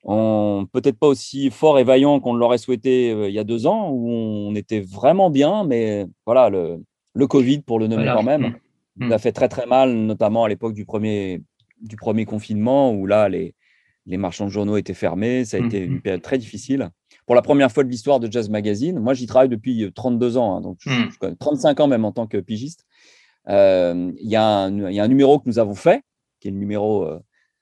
On 0.04 0.66
peut-être 0.72 1.00
pas 1.00 1.08
aussi 1.08 1.50
fort 1.52 1.80
et 1.80 1.84
vaillant 1.84 2.20
qu'on 2.22 2.34
l'aurait 2.34 2.58
souhaité 2.58 3.12
il 3.12 3.34
y 3.34 3.40
a 3.40 3.44
deux 3.44 3.66
ans, 3.66 3.90
où 3.92 4.10
on 4.10 4.56
était 4.56 4.80
vraiment 4.80 5.30
bien, 5.30 5.66
mais 5.66 6.06
voilà, 6.26 6.50
le, 6.50 6.82
le 7.18 7.28
Covid, 7.28 7.60
pour 7.62 7.80
le 7.80 7.88
nommer 7.88 8.04
Voilà. 8.04 8.16
quand 8.18 8.24
même, 8.24 8.56
Mm. 8.98 9.12
a 9.12 9.18
fait 9.20 9.32
très 9.32 9.48
très 9.50 9.66
mal, 9.66 9.94
notamment 9.94 10.44
à 10.46 10.50
l'époque 10.50 10.74
du 10.74 10.86
premier, 10.86 11.42
du 11.82 11.96
premier 11.96 12.26
confinement, 12.26 12.92
où 12.94 13.06
là, 13.06 13.30
les, 13.30 13.54
les 14.06 14.18
marchands 14.18 14.46
de 14.46 14.52
journaux 14.52 14.78
étaient 14.78 14.94
fermés. 15.06 15.46
Ça 15.46 15.58
a 15.58 15.60
été 15.60 15.86
Mhm. 15.86 15.94
une 15.94 16.02
période 16.02 16.22
très 16.22 16.38
difficile. 16.38 16.90
Pour 17.26 17.36
la 17.36 17.42
première 17.42 17.72
fois 17.72 17.84
de 17.84 17.90
l'histoire 17.90 18.20
de 18.20 18.32
Jazz 18.32 18.50
Magazine, 18.50 19.00
moi 19.00 19.14
j'y 19.14 19.26
travaille 19.28 19.50
depuis 19.50 19.84
euh, 19.84 19.92
32 19.92 20.38
ans, 20.38 20.56
hein, 20.56 20.62
donc 20.62 20.78
je, 20.80 20.90
Mm. 20.90 21.10
je 21.12 21.18
connais 21.20 21.36
35 21.36 21.80
ans 21.82 21.88
même 21.88 22.06
en 22.06 22.12
tant 22.12 22.26
que 22.28 22.38
pigiste. 22.38 22.86
Euh, 23.50 24.12
Il 24.20 24.30
y, 24.30 24.36
a 24.36 24.44
un- 24.46 24.90
il 24.90 24.96
y 24.96 25.00
a 25.00 25.04
un 25.04 25.08
numéro 25.08 25.40
que 25.40 25.48
nous 25.48 25.60
avons 25.60 25.76
fait, 25.76 26.02
qui 26.40 26.48
est 26.48 26.52
le 26.52 26.58
numéro 26.58 27.04
euh, 27.06 27.20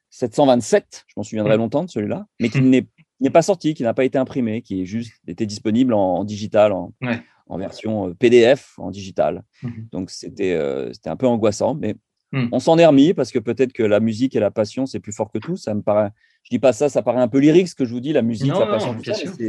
727, 0.10 1.04
je 1.08 1.14
m'en 1.18 1.24
souviendrai 1.24 1.56
Mm. 1.58 1.60
longtemps 1.60 1.84
de 1.84 1.90
celui-là, 1.90 2.26
mais 2.40 2.50
qui 2.50 2.62
n'est 2.62 2.88
n'est 3.22 3.30
pas 3.30 3.42
sorti, 3.42 3.74
qui 3.74 3.84
n'a 3.84 3.94
pas 3.94 4.06
été 4.06 4.18
imprimé, 4.18 4.62
qui 4.62 4.82
est 4.82 4.86
juste 4.86 5.14
était 5.28 5.46
disponible 5.46 5.94
en, 5.94 6.18
en 6.18 6.24
digital, 6.24 6.72
en, 6.74 6.92
Ouais. 7.02 7.22
en 7.48 7.58
version 7.58 8.10
euh, 8.10 8.14
PDF, 8.14 8.74
en 8.78 8.92
digital. 8.92 9.44
Mhm. 9.64 9.88
Donc 9.92 10.10
c'était 10.12 10.54
euh, 10.54 10.92
c'était 10.94 11.10
un 11.10 11.16
peu 11.16 11.28
angoissant, 11.28 11.76
mais 11.76 11.96
Mm. 12.32 12.50
on 12.52 12.60
s'en 12.60 12.78
est 12.80 12.86
remis 12.86 13.14
parce 13.14 13.32
que 13.32 13.38
peut-être 13.40 13.72
que 13.72 13.84
la 13.84 14.00
musique 14.00 14.36
et 14.36 14.40
la 14.40 14.50
passion 14.52 14.88
c'est 14.88 15.00
plus 15.00 15.14
fort 15.14 15.32
que 15.32 15.38
tout. 15.38 15.56
Ça 15.56 15.74
me 15.76 15.82
paraît. 15.84 16.10
Je 16.44 16.50
dis 16.50 16.60
pas 16.60 16.74
ça, 16.74 16.90
ça 16.90 17.02
paraît 17.04 17.22
un 17.22 17.28
peu 17.28 17.38
lyrique 17.40 17.68
ce 17.70 17.76
que 17.76 17.86
je 17.86 17.92
vous 17.94 18.00
dis, 18.02 18.14
la 18.14 18.24
musique, 18.24 18.50
Non, 18.52 18.60
la 18.60 18.66
passion, 18.66 18.96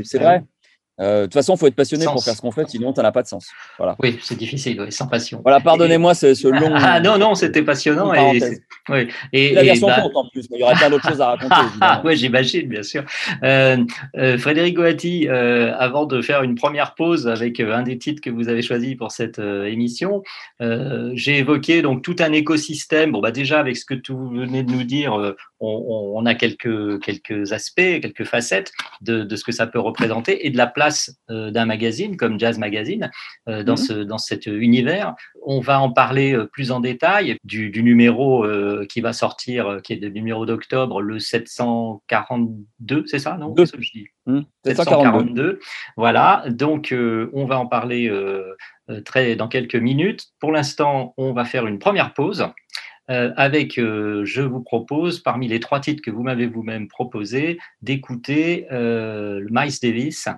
c'est- 0.04 0.18
vrai. 0.18 0.44
Oui. 0.98 1.04
Euh, 1.04 1.20
de 1.20 1.24
toute 1.26 1.34
façon, 1.34 1.54
il 1.54 1.58
faut 1.58 1.66
être 1.66 1.74
passionné 1.74 2.04
Sens. 2.04 2.14
pour 2.14 2.24
faire 2.24 2.34
ce 2.34 2.40
qu'on 2.40 2.50
fait, 2.50 2.68
sinon 2.68 2.94
ça 2.94 3.02
n'a 3.02 3.12
pas 3.12 3.22
de 3.22 3.28
sens. 3.28 3.46
Voilà. 3.78 3.96
Oui, 4.02 4.18
c'est 4.22 4.36
difficile, 4.36 4.80
oui, 4.80 4.92
sans 4.92 5.06
passion. 5.06 5.40
Voilà, 5.42 5.60
pardonnez-moi 5.60 6.14
ce, 6.14 6.34
ce 6.34 6.48
long. 6.48 6.72
Ah 6.74 7.00
non, 7.00 7.18
non, 7.18 7.34
c'était 7.34 7.62
passionnant. 7.62 8.14
Et, 8.14 8.40
oui. 8.88 9.08
et, 9.32 9.52
la 9.52 9.62
version 9.62 9.88
bah- 9.88 10.00
courte 10.00 10.16
en 10.16 10.28
plus, 10.28 10.48
mais 10.50 10.58
il 10.58 10.60
y 10.60 10.62
aurait 10.62 10.74
plein 10.74 10.90
d'autres 10.90 11.08
choses 11.08 11.20
à 11.20 11.28
raconter. 11.28 11.54
Ah, 11.56 11.68
évidemment. 11.68 12.04
ouais, 12.04 12.16
j'imagine, 12.16 12.68
bien 12.68 12.82
sûr. 12.82 13.04
Euh, 13.42 13.76
euh, 14.16 14.38
Frédéric 14.38 14.76
Goati, 14.76 15.28
avant 15.28 16.06
de 16.06 16.20
faire 16.22 16.42
une 16.42 16.54
première 16.54 16.94
pause 16.94 17.28
avec 17.28 17.60
un 17.60 17.82
des 17.82 17.98
titres 17.98 18.20
que 18.20 18.30
vous 18.30 18.48
avez 18.48 18.62
choisi 18.62 18.94
pour 18.94 19.12
cette 19.12 19.38
émission, 19.38 20.22
j'ai 20.60 21.38
évoqué 21.38 21.82
donc 21.82 22.02
tout 22.02 22.16
un 22.20 22.32
écosystème. 22.32 23.12
Bon, 23.12 23.20
bah 23.20 23.30
déjà 23.30 23.60
avec 23.60 23.76
ce 23.76 23.84
que 23.84 23.94
tu 23.94 24.12
venez 24.12 24.62
de 24.62 24.72
nous 24.72 24.84
dire, 24.84 25.34
on, 25.60 26.25
a 26.26 26.34
quelques 26.34 27.00
quelques 27.02 27.52
aspects, 27.52 27.76
quelques 28.00 28.25
facettes 28.25 28.72
de, 29.00 29.22
de 29.22 29.36
ce 29.36 29.44
que 29.44 29.52
ça 29.52 29.66
peut 29.66 29.78
représenter 29.80 30.46
et 30.46 30.50
de 30.50 30.56
la 30.56 30.66
place 30.66 31.16
euh, 31.30 31.50
d'un 31.50 31.64
magazine 31.66 32.16
comme 32.16 32.38
Jazz 32.38 32.58
Magazine 32.58 33.10
euh, 33.48 33.62
dans 33.62 33.72
Mhm. 33.72 33.76
ce 33.78 33.92
dans 33.92 34.18
cet 34.18 34.46
univers. 34.46 35.14
On 35.44 35.60
va 35.60 35.80
en 35.80 35.90
parler 35.90 36.34
euh, 36.34 36.46
plus 36.46 36.70
en 36.72 36.80
détail 36.80 37.36
du, 37.44 37.70
du 37.70 37.82
numéro 37.82 38.44
euh, 38.44 38.84
qui 38.88 39.00
va 39.00 39.12
sortir, 39.12 39.78
qui 39.82 39.94
est 39.94 39.96
le 39.96 40.08
numéro 40.10 40.44
d'octobre, 40.46 41.00
le 41.00 41.18
742, 41.18 43.04
c'est 43.06 43.18
ça, 43.18 43.36
non? 43.36 43.50
Deux. 43.50 43.62
Qu'est-ce 43.62 43.72
que 43.76 43.82
je 43.82 43.92
dis 43.92 44.06
Hmm, 44.26 44.40
742. 44.64 44.75
742. 45.54 45.60
Voilà, 45.96 46.44
donc 46.48 46.92
on 46.92 47.44
va 47.44 47.58
en 47.60 47.66
parler 47.66 48.12
très, 49.04 49.36
dans 49.36 49.46
quelques 49.46 49.76
minutes. 49.76 50.25
Pour 50.40 50.50
l'instant, 50.50 51.14
on 51.16 51.32
va 51.32 51.44
faire 51.44 51.68
une 51.68 51.78
première 51.78 52.12
pause. 52.12 52.48
Euh, 53.10 53.32
avec, 53.36 53.78
euh, 53.78 54.25
je 54.25 54.42
vous 54.42 54.62
propose, 54.62 55.20
parmi 55.20 55.48
les 55.48 55.60
trois 55.60 55.80
titres 55.80 56.02
que 56.02 56.10
vous 56.10 56.22
m'avez 56.22 56.46
vous-même 56.46 56.88
proposés, 56.88 57.58
d'écouter 57.82 58.66
euh, 58.72 59.40
le 59.40 59.48
Miles 59.50 59.78
Davis, 59.80 60.28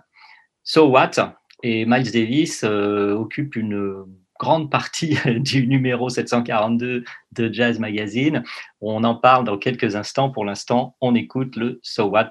So 0.64 0.88
What? 0.88 1.36
Et 1.62 1.86
Miles 1.86 2.12
Davis 2.12 2.62
occupe 2.62 3.56
une 3.56 4.04
grande 4.38 4.70
partie 4.70 5.18
du 5.40 5.66
numéro 5.66 6.08
742 6.08 7.04
de 7.32 7.52
Jazz 7.52 7.78
Magazine. 7.78 8.44
On 8.80 9.02
en 9.02 9.16
parle 9.16 9.44
dans 9.44 9.58
quelques 9.58 9.96
instants. 9.96 10.30
Pour 10.30 10.44
l'instant, 10.44 10.96
on 11.00 11.14
écoute 11.14 11.56
le 11.56 11.80
So 11.82 12.04
What 12.04 12.30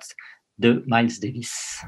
de 0.60 0.84
Miles 0.88 1.20
Davis. 1.20 1.84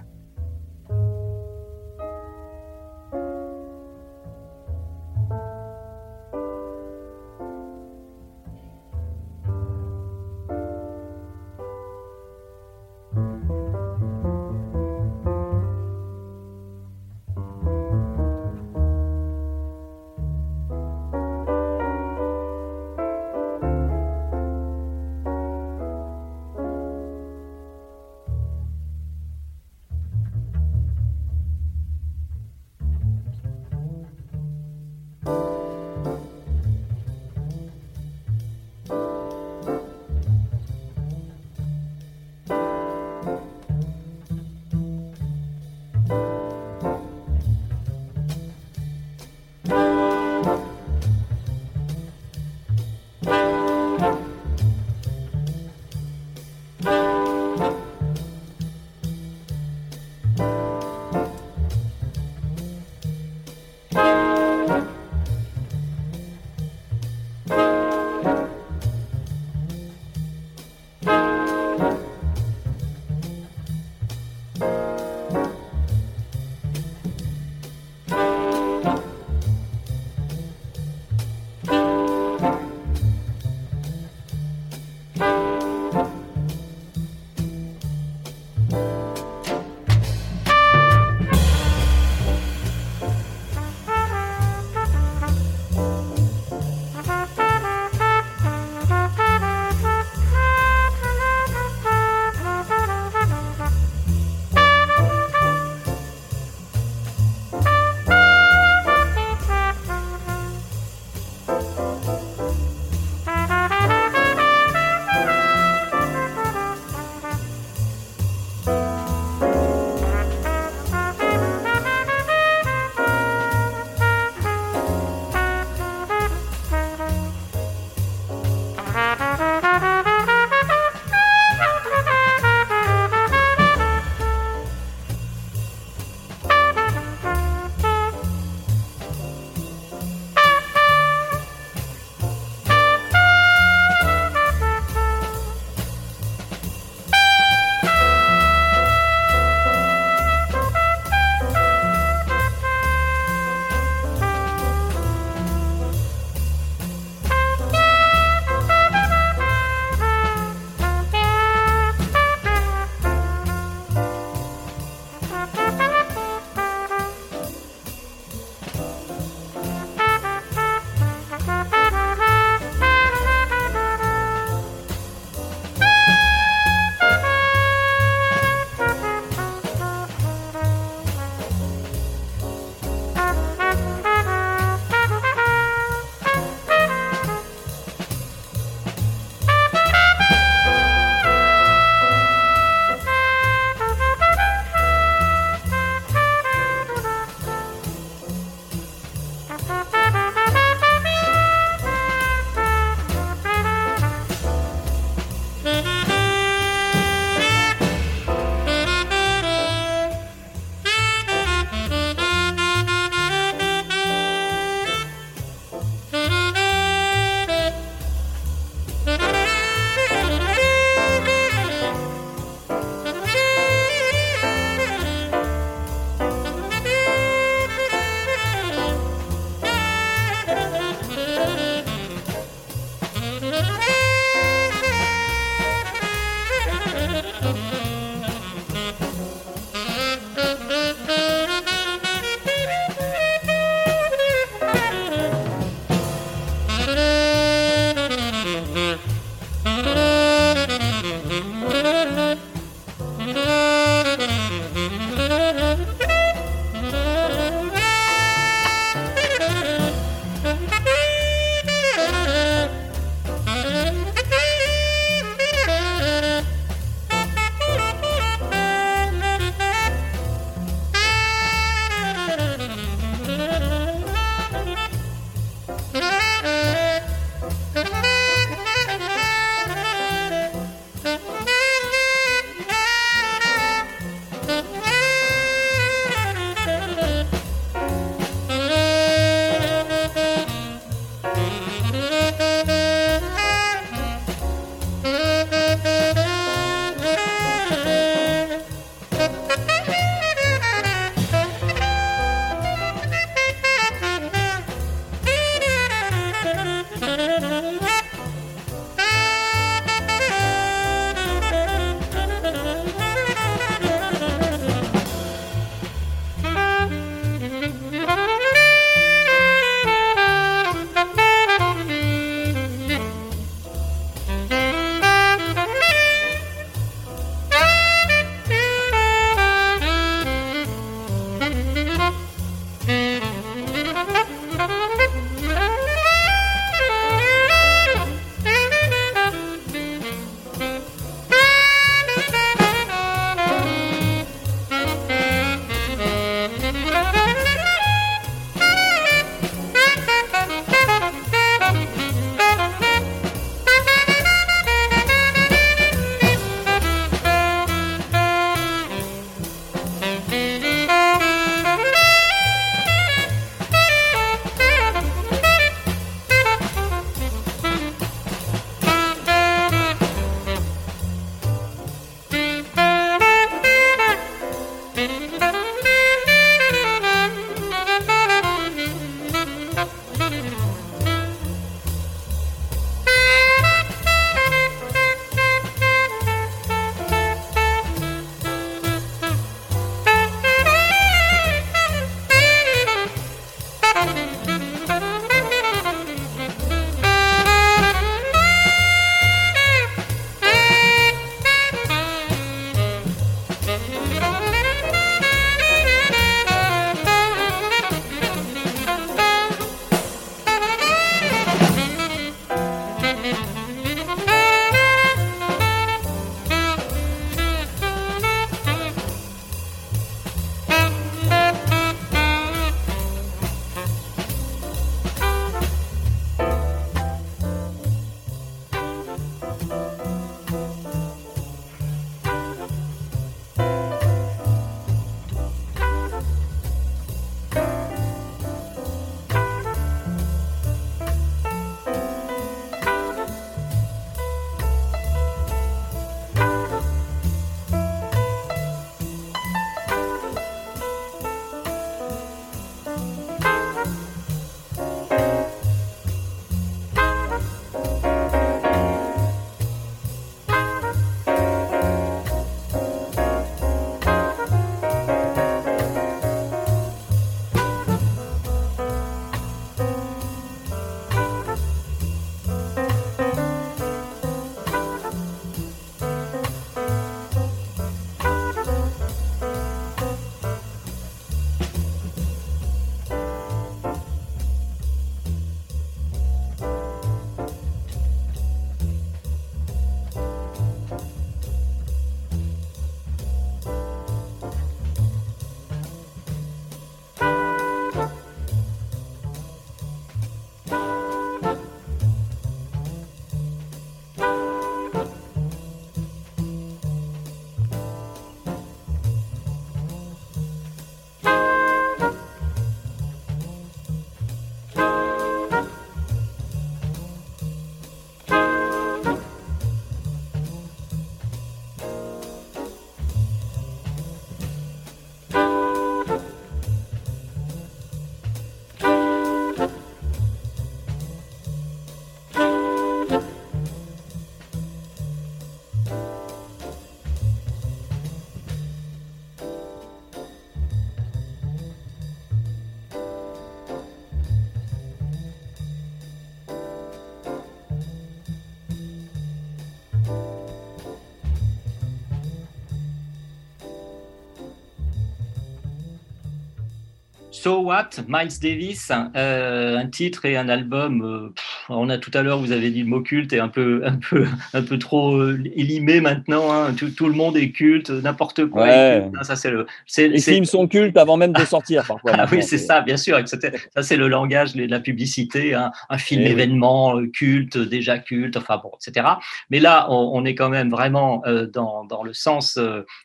So 557.42 557.62
What, 557.62 557.92
Miles 558.10 558.38
Davis, 558.42 558.92
euh, 559.16 559.78
un 559.78 559.88
titre 559.88 560.26
et 560.26 560.36
un 560.36 560.50
album. 560.50 561.02
Euh, 561.02 561.30
on 561.70 561.90
a 561.90 561.98
tout 561.98 562.12
à 562.14 562.22
l'heure, 562.22 562.38
vous 562.38 562.52
avez 562.52 562.70
dit 562.70 562.82
le 562.82 562.90
mot 562.90 563.00
culte 563.00 563.32
est 563.32 563.40
un 563.40 563.48
peu, 563.48 563.82
un 563.86 563.96
peu, 563.96 564.28
un 564.54 564.62
peu 564.62 564.78
trop 564.78 565.16
euh, 565.16 565.42
élimé 565.56 566.02
maintenant. 566.02 566.52
Hein. 566.52 566.74
Tout, 566.74 567.08
le 567.08 567.14
monde 567.14 567.38
est 567.38 567.52
culte, 567.52 567.92
n'importe 567.92 568.46
quoi. 568.48 568.68
Est 568.68 569.10
culte. 569.10 569.24
Ça, 569.24 569.38
c'est 569.38 569.52
le. 569.52 569.68
Les 569.98 570.20
films 570.20 570.44
sont 570.44 570.68
cultes 570.68 570.98
avant 570.98 571.16
même 571.16 571.32
de 571.32 571.46
sortir 571.46 571.86
parfois. 571.88 572.12
ah, 572.18 572.26
oui, 572.30 572.44
c'est 572.44 572.58
ça, 572.58 572.82
bien 572.82 572.98
sûr. 572.98 573.18
Ça, 573.26 573.84
c'est 573.84 573.96
le 573.96 574.10
langage 574.10 574.54
de 574.54 574.66
la 574.66 574.82
publicité. 574.82 575.54
Hein. 575.54 575.72
Un 575.90 575.98
film 575.98 576.24
eh 576.26 576.32
événement 576.32 577.02
culte, 577.14 577.58
déjà 577.58 578.00
culte, 578.00 578.36
enfin 578.36 578.60
bon, 578.62 578.72
etc. 578.86 579.08
Mais 579.50 579.62
là, 579.62 579.90
on, 579.90 580.26
est 580.26 580.36
quand 580.36 580.50
même 580.50 580.70
vraiment 580.70 581.24
dans, 581.54 581.86
dans, 581.86 582.04
le 582.04 582.12
sens 582.12 582.60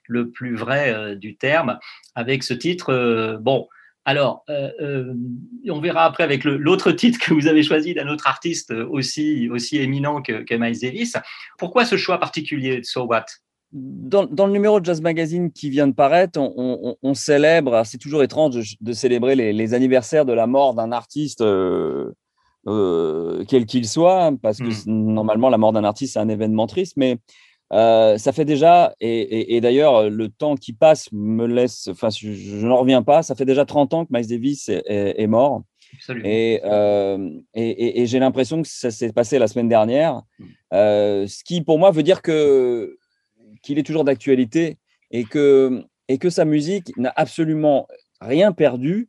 le 0.08 0.30
plus 0.30 0.56
vrai 0.56 1.14
du 1.14 1.36
terme 1.36 1.78
avec 2.16 2.42
ce 2.42 2.54
titre. 2.54 3.38
bon. 3.40 3.68
Alors, 4.04 4.44
euh, 4.50 4.70
euh, 4.80 5.14
on 5.68 5.80
verra 5.80 6.04
après 6.04 6.24
avec 6.24 6.44
l'autre 6.44 6.92
titre 6.92 7.18
que 7.18 7.32
vous 7.32 7.46
avez 7.46 7.62
choisi 7.62 7.94
d'un 7.94 8.08
autre 8.08 8.26
artiste 8.26 8.70
aussi, 8.70 9.48
aussi 9.48 9.78
éminent 9.78 10.20
que, 10.20 10.56
Miles 10.56 10.78
Davis. 10.80 11.16
Pourquoi 11.58 11.84
ce 11.84 11.96
choix 11.96 12.18
particulier 12.18 12.80
de 12.80 12.84
So 12.84 13.04
What? 13.04 13.24
Dans, 13.72 14.46
le 14.46 14.52
numéro 14.52 14.78
de 14.78 14.84
Jazz 14.84 15.00
Magazine 15.00 15.50
qui 15.50 15.68
vient 15.68 15.88
de 15.88 15.94
paraître, 15.94 16.38
on, 16.38 17.14
célèbre, 17.14 17.82
c'est 17.84 17.98
toujours 17.98 18.22
étrange 18.22 18.76
de, 18.80 18.92
célébrer 18.92 19.34
les, 19.34 19.74
anniversaires 19.74 20.24
de 20.24 20.32
la 20.32 20.46
mort 20.46 20.74
d'un 20.74 20.92
artiste, 20.92 21.40
euh, 21.40 22.12
quel 23.48 23.66
qu'il 23.66 23.88
soit, 23.88 24.32
parce 24.42 24.58
que 24.58 24.88
hmm. 24.88 25.12
normalement 25.12 25.48
la 25.48 25.58
mort 25.58 25.72
d'un 25.72 25.82
artiste 25.82 26.12
c'est 26.12 26.20
un 26.20 26.28
événement 26.28 26.68
triste, 26.68 26.96
mais 26.96 27.18
euh, 27.72 28.18
ça 28.18 28.32
fait 28.32 28.44
déjà, 28.44 28.94
et, 29.00 29.60
d'ailleurs, 29.60 30.08
le 30.10 30.28
temps 30.28 30.54
qui 30.54 30.72
passe 30.72 31.10
me 31.12 31.46
laisse, 31.46 31.88
enfin, 31.88 32.08
je, 32.10 32.66
n'en 32.66 32.76
reviens 32.76 33.02
pas, 33.02 33.22
ça 33.22 33.34
fait 33.34 33.44
déjà 33.44 33.64
30 33.64 33.94
ans 33.94 34.04
que 34.04 34.12
Miles 34.12 34.28
Davis 34.28 34.68
est, 34.68 35.26
mort. 35.26 35.62
Euh, 36.10 37.30
et, 37.54 38.02
et, 38.02 38.06
j'ai 38.06 38.18
l'impression 38.18 38.62
que 38.62 38.68
ça 38.68 38.90
s'est 38.90 39.12
passé 39.12 39.38
la 39.38 39.48
semaine 39.48 39.68
dernière, 39.68 40.22
mm. 40.38 40.44
euh, 40.74 41.26
ce 41.26 41.44
qui 41.44 41.62
pour 41.62 41.78
moi 41.78 41.90
veut 41.90 42.02
dire 42.02 42.20
que 42.20 42.98
qu'il 43.62 43.78
est 43.78 43.84
toujours 43.84 44.04
d'actualité 44.04 44.78
et 45.10 45.24
que, 45.24 45.84
et 46.08 46.18
que 46.18 46.28
sa 46.28 46.44
musique 46.44 46.94
n'a 46.98 47.12
absolument 47.16 47.86
rien 48.20 48.52
perdu 48.52 49.08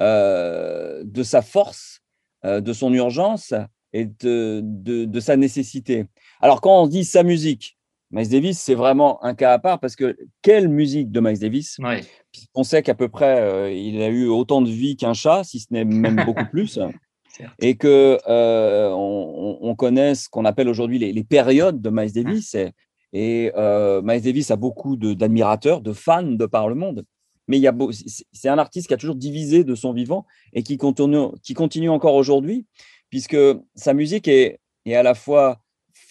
de 0.00 1.22
sa 1.22 1.42
force, 1.42 2.00
de 2.42 2.72
son 2.72 2.92
urgence 2.92 3.54
et 3.92 4.06
de, 4.06 4.60
de, 4.64 5.04
de, 5.04 5.20
sa 5.20 5.36
nécessité. 5.36 6.06
Alors 6.40 6.60
quand 6.60 6.82
on 6.82 6.88
dit 6.88 7.04
sa 7.04 7.22
musique, 7.22 7.76
Miles 8.12 8.28
Davis, 8.28 8.60
c'est 8.60 8.74
vraiment 8.74 9.24
un 9.24 9.34
cas 9.34 9.54
à 9.54 9.58
part 9.58 9.80
parce 9.80 9.96
que 9.96 10.16
quelle 10.42 10.68
musique 10.68 11.10
de 11.10 11.20
Miles 11.20 11.38
Davis 11.38 11.78
On 12.54 12.62
sait 12.62 12.82
qu'à 12.82 12.94
peu 12.94 13.08
près, 13.08 13.40
euh, 13.40 13.72
il 13.72 14.02
a 14.02 14.08
eu 14.08 14.26
autant 14.26 14.60
de 14.60 14.68
vie 14.68 14.96
qu'un 14.96 15.14
chat, 15.14 15.44
si 15.44 15.60
ce 15.60 15.68
n'est 15.70 15.86
même 15.86 16.22
beaucoup 16.26 16.44
plus. 16.50 16.78
Et 17.60 17.76
que 17.76 18.18
euh, 18.28 18.90
on, 18.92 19.74
connaît 19.74 20.14
ce 20.14 20.28
qu'on 20.28 20.44
appelle 20.44 20.68
aujourd'hui 20.68 20.98
les, 20.98 21.24
périodes 21.24 21.80
de 21.80 21.88
Miles 21.88 22.12
Davis. 22.12 22.54
Et, 23.14 23.50
euh, 23.56 24.02
Miles 24.02 24.20
Davis 24.20 24.50
a 24.50 24.56
beaucoup 24.56 24.96
d'admirateurs, 24.96 25.80
de, 25.80 25.94
fans 25.94 26.22
de 26.22 26.46
par 26.46 26.68
le 26.68 26.74
monde. 26.74 27.06
Mais 27.48 27.56
il 27.56 27.62
y 27.62 27.66
a 27.66 27.74
c'est 28.32 28.48
un 28.48 28.58
artiste 28.58 28.88
qui 28.88 28.94
a 28.94 28.98
toujours 28.98 29.16
divisé 29.16 29.64
de 29.64 29.74
son 29.74 29.94
vivant 29.94 30.26
et 30.52 30.62
qui 30.62 30.76
continue, 30.76 31.28
qui 31.42 31.54
continue 31.54 31.88
encore 31.88 32.14
aujourd'hui, 32.14 32.66
puisque 33.08 33.38
sa 33.74 33.94
musique 33.94 34.28
est, 34.28 34.60
est 34.84 34.94
à 34.94 35.02
la 35.02 35.14
fois 35.14 35.61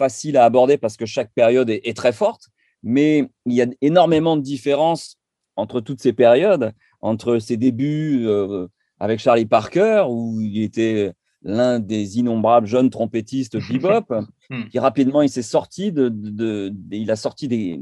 facile 0.02 0.36
à 0.36 0.46
aborder 0.46 0.80
parce 0.80 0.98
que 0.98 1.06
chaque 1.06 1.32
période 1.36 1.70
est, 1.70 1.96
très 1.96 2.12
forte, 2.12 2.48
mais 2.82 3.30
il 3.46 3.54
y 3.54 3.62
a 3.62 3.68
énormément 3.82 4.36
de 4.36 4.42
différences 4.42 5.18
entre 5.56 5.80
toutes 5.80 6.02
ces 6.02 6.12
périodes, 6.12 6.74
entre 7.02 7.38
ses 7.38 7.56
débuts 7.56 8.26
euh, 8.26 8.68
avec 9.00 9.20
Charlie 9.20 9.46
Parker, 9.46 10.06
où 10.10 10.42
il 10.42 10.64
était 10.64 11.14
l'un 11.44 11.80
des 11.80 12.18
innombrables 12.18 12.66
jeunes 12.66 12.90
trompettistes 12.90 13.58
bebop, 13.72 14.12
hmm. 14.50 14.70
qui 14.72 14.80
rapidement 14.80 15.22
il 15.22 15.30
s'est 15.30 15.44
sorti 15.44 15.92
de, 15.92 16.74
il 16.90 17.12
a 17.12 17.16
sorti 17.16 17.48
des, 17.48 17.80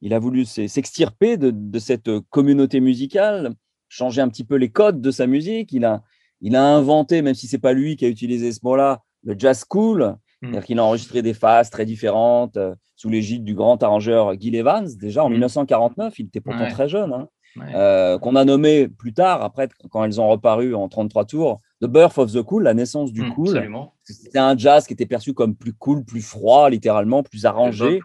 il 0.00 0.12
a 0.12 0.18
voulu 0.18 0.44
s'extirper 0.44 1.36
de, 1.36 1.52
de, 1.54 1.78
cette 1.78 2.10
communauté 2.30 2.80
musicale, 2.80 3.54
changer 3.88 4.22
un 4.22 4.28
petit 4.28 4.44
peu 4.44 4.56
les 4.56 4.70
codes 4.70 5.00
de 5.00 5.12
sa 5.12 5.28
musique. 5.28 5.72
Il 5.72 5.84
a, 5.84 6.02
il 6.40 6.56
a 6.56 6.64
inventé, 6.64 7.22
même 7.22 7.34
si 7.34 7.46
c'est 7.46 7.58
pas 7.58 7.74
lui 7.74 7.94
qui 7.94 8.06
a 8.06 8.08
utilisé 8.08 8.50
ce 8.50 8.60
mot-là, 8.64 9.04
le 9.22 9.36
jazz 9.38 9.62
cool. 9.62 10.16
C'est-à-dire 10.40 10.64
qu'il 10.64 10.78
a 10.78 10.84
enregistré 10.84 11.22
des 11.22 11.34
phases 11.34 11.70
très 11.70 11.84
différentes 11.84 12.56
euh, 12.56 12.74
sous 12.96 13.10
l'égide 13.10 13.44
du 13.44 13.54
grand 13.54 13.82
arrangeur 13.82 14.38
Gil 14.38 14.54
Evans, 14.54 14.88
déjà 14.98 15.24
en 15.24 15.28
1949, 15.28 16.12
mmh. 16.12 16.14
il 16.18 16.26
était 16.26 16.40
pourtant 16.40 16.68
très 16.68 16.88
jeune, 16.88 17.12
hein. 17.12 17.28
euh, 17.74 18.18
qu'on 18.18 18.36
a 18.36 18.44
nommé 18.44 18.88
plus 18.88 19.12
tard, 19.12 19.42
après, 19.42 19.68
quand 19.90 20.04
elles 20.04 20.20
ont 20.20 20.28
reparu 20.28 20.74
en 20.74 20.88
33 20.88 21.26
tours, 21.26 21.60
The 21.82 21.86
Birth 21.86 22.18
of 22.18 22.32
the 22.32 22.42
Cool, 22.42 22.62
la 22.62 22.74
naissance 22.74 23.12
du 23.12 23.22
mmh, 23.22 23.34
cool. 23.34 23.88
C'était 24.02 24.38
un 24.38 24.56
jazz 24.56 24.86
qui 24.86 24.94
était 24.94 25.06
perçu 25.06 25.34
comme 25.34 25.54
plus 25.54 25.74
cool, 25.74 26.04
plus 26.04 26.22
froid, 26.22 26.70
littéralement, 26.70 27.22
plus 27.22 27.44
arrangé. 27.46 28.00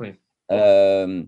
Euh, 0.51 1.23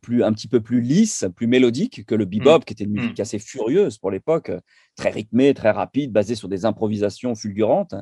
plus, 0.00 0.22
un 0.22 0.32
petit 0.32 0.48
peu 0.48 0.60
plus 0.60 0.80
lisse, 0.80 1.26
plus 1.34 1.46
mélodique 1.46 2.04
que 2.06 2.14
le 2.14 2.24
bebop, 2.24 2.60
qui 2.60 2.72
était 2.72 2.84
une 2.84 2.92
musique 2.92 3.20
assez 3.20 3.38
furieuse 3.38 3.98
pour 3.98 4.10
l'époque, 4.10 4.52
très 4.96 5.10
rythmée, 5.10 5.54
très 5.54 5.70
rapide, 5.70 6.12
basée 6.12 6.34
sur 6.34 6.48
des 6.48 6.64
improvisations 6.64 7.34
fulgurantes. 7.34 7.94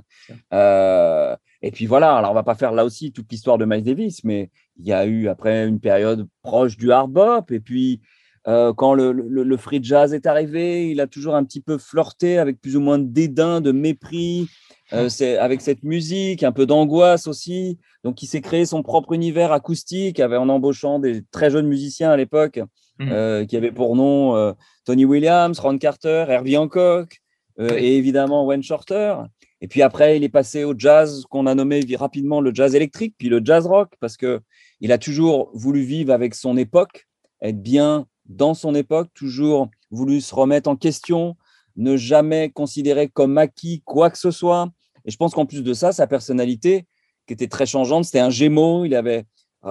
Euh, 0.52 1.36
et 1.62 1.70
puis 1.70 1.86
voilà, 1.86 2.16
alors 2.16 2.30
on 2.30 2.34
va 2.34 2.42
pas 2.42 2.54
faire 2.54 2.72
là 2.72 2.84
aussi 2.84 3.12
toute 3.12 3.30
l'histoire 3.30 3.58
de 3.58 3.64
Miles 3.64 3.82
Davis, 3.82 4.24
mais 4.24 4.50
il 4.78 4.86
y 4.86 4.92
a 4.92 5.06
eu 5.06 5.28
après 5.28 5.66
une 5.66 5.80
période 5.80 6.26
proche 6.42 6.76
du 6.76 6.92
hard 6.92 7.10
bop, 7.10 7.50
et 7.50 7.60
puis 7.60 8.00
euh, 8.48 8.72
quand 8.72 8.94
le, 8.94 9.56
free 9.56 9.80
jazz 9.82 10.14
est 10.14 10.26
arrivé, 10.26 10.90
il 10.90 11.00
a 11.00 11.06
toujours 11.06 11.34
un 11.34 11.44
petit 11.44 11.60
peu 11.60 11.78
flirté 11.78 12.38
avec 12.38 12.60
plus 12.60 12.76
ou 12.76 12.80
moins 12.80 12.98
de 12.98 13.06
dédain, 13.06 13.60
de 13.60 13.72
mépris, 13.72 14.48
euh, 14.92 15.08
c'est 15.08 15.36
avec 15.36 15.60
cette 15.60 15.82
musique, 15.82 16.44
un 16.44 16.52
peu 16.52 16.64
d'angoisse 16.64 17.26
aussi. 17.26 17.78
Donc, 18.04 18.22
il 18.22 18.26
s'est 18.26 18.40
créé 18.40 18.64
son 18.64 18.84
propre 18.84 19.12
univers 19.12 19.50
acoustique 19.50 20.20
avait, 20.20 20.36
en 20.36 20.48
embauchant 20.48 21.00
des 21.00 21.22
très 21.32 21.50
jeunes 21.50 21.66
musiciens 21.66 22.10
à 22.10 22.16
l'époque, 22.16 22.60
mmh. 23.00 23.08
euh, 23.10 23.44
qui 23.46 23.56
avaient 23.56 23.72
pour 23.72 23.96
nom 23.96 24.54
Tony 24.84 25.04
Williams, 25.04 25.58
Ron 25.58 25.78
Carter, 25.78 26.26
Herbie 26.28 26.56
Hancock 26.56 27.20
et 27.58 27.96
évidemment 27.96 28.44
Wayne 28.44 28.62
Shorter. 28.62 29.16
Et 29.60 29.66
puis 29.66 29.82
après, 29.82 30.18
il 30.18 30.22
est 30.22 30.28
passé 30.28 30.62
au 30.62 30.74
jazz 30.76 31.24
qu'on 31.30 31.46
a 31.46 31.54
nommé 31.54 31.80
rapidement 31.96 32.40
le 32.40 32.54
jazz 32.54 32.74
électrique, 32.74 33.14
puis 33.18 33.28
le 33.28 33.40
jazz 33.42 33.66
rock, 33.66 33.94
parce 33.98 34.16
que 34.16 34.40
il 34.80 34.92
a 34.92 34.98
toujours 34.98 35.50
voulu 35.54 35.80
vivre 35.80 36.12
avec 36.12 36.34
son 36.34 36.58
époque, 36.58 37.08
être 37.40 37.60
bien 37.60 38.06
dans 38.28 38.54
son 38.54 38.74
époque, 38.74 39.08
toujours 39.14 39.68
voulu 39.90 40.20
se 40.20 40.34
remettre 40.34 40.68
en 40.68 40.76
question, 40.76 41.36
ne 41.76 41.96
jamais 41.96 42.50
considérer 42.50 43.08
comme 43.08 43.38
acquis 43.38 43.82
quoi 43.84 44.10
que 44.10 44.18
ce 44.18 44.30
soit. 44.30 44.70
Et 45.04 45.10
je 45.10 45.16
pense 45.16 45.34
qu'en 45.34 45.46
plus 45.46 45.62
de 45.62 45.74
ça, 45.74 45.92
sa 45.92 46.06
personnalité, 46.06 46.86
qui 47.26 47.34
était 47.34 47.48
très 47.48 47.66
changeante, 47.66 48.04
c'était 48.04 48.20
un 48.20 48.30
gémeau, 48.30 48.84
il, 48.84 48.94
avait, 48.94 49.24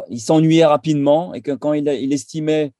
il 0.09 0.19
s'ennuyait 0.19 0.65
rapidement 0.65 1.33
et 1.33 1.41
quand 1.41 1.73
il, 1.73 1.87
il 1.87 2.13
estimait 2.13 2.73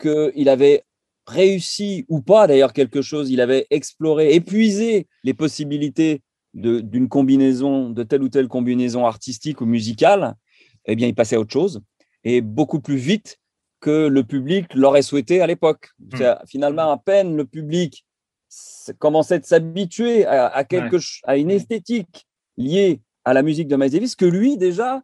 qu'il 0.00 0.48
avait 0.48 0.84
réussi 1.26 2.04
ou 2.08 2.20
pas 2.20 2.46
d'ailleurs 2.46 2.72
quelque 2.72 3.02
chose, 3.02 3.30
il 3.30 3.40
avait 3.40 3.66
exploré, 3.70 4.34
épuisé 4.34 5.08
les 5.24 5.34
possibilités 5.34 6.22
d'une 6.54 7.08
combinaison, 7.08 7.90
de 7.90 8.02
telle 8.02 8.22
ou 8.22 8.28
telle 8.28 8.48
combinaison 8.48 9.04
artistique 9.04 9.60
ou 9.60 9.66
musicale, 9.66 10.36
eh 10.86 10.96
bien, 10.96 11.06
il 11.06 11.14
passait 11.14 11.36
à 11.36 11.40
autre 11.40 11.52
chose 11.52 11.82
et 12.24 12.40
beaucoup 12.40 12.80
plus 12.80 12.96
vite 12.96 13.38
que 13.80 14.06
le 14.08 14.24
public 14.24 14.74
l'aurait 14.74 15.02
souhaité 15.02 15.40
à 15.40 15.46
l'époque. 15.46 15.90
Hmm. 15.98 16.34
Finalement, 16.46 16.90
à 16.90 16.98
peine 16.98 17.36
le 17.36 17.44
public 17.44 18.04
commençait 18.98 19.38
de 19.38 19.44
s'habituer 19.44 20.24
à, 20.26 20.64
quelque, 20.64 20.96
à 21.24 21.36
une 21.36 21.50
esthétique 21.50 22.26
liée 22.56 23.00
à 23.26 23.34
la 23.34 23.42
musique 23.42 23.66
de 23.66 23.74
Miles 23.74 23.90
Davis 23.90 24.14
que 24.14 24.24
lui 24.24 24.56
déjà 24.56 25.02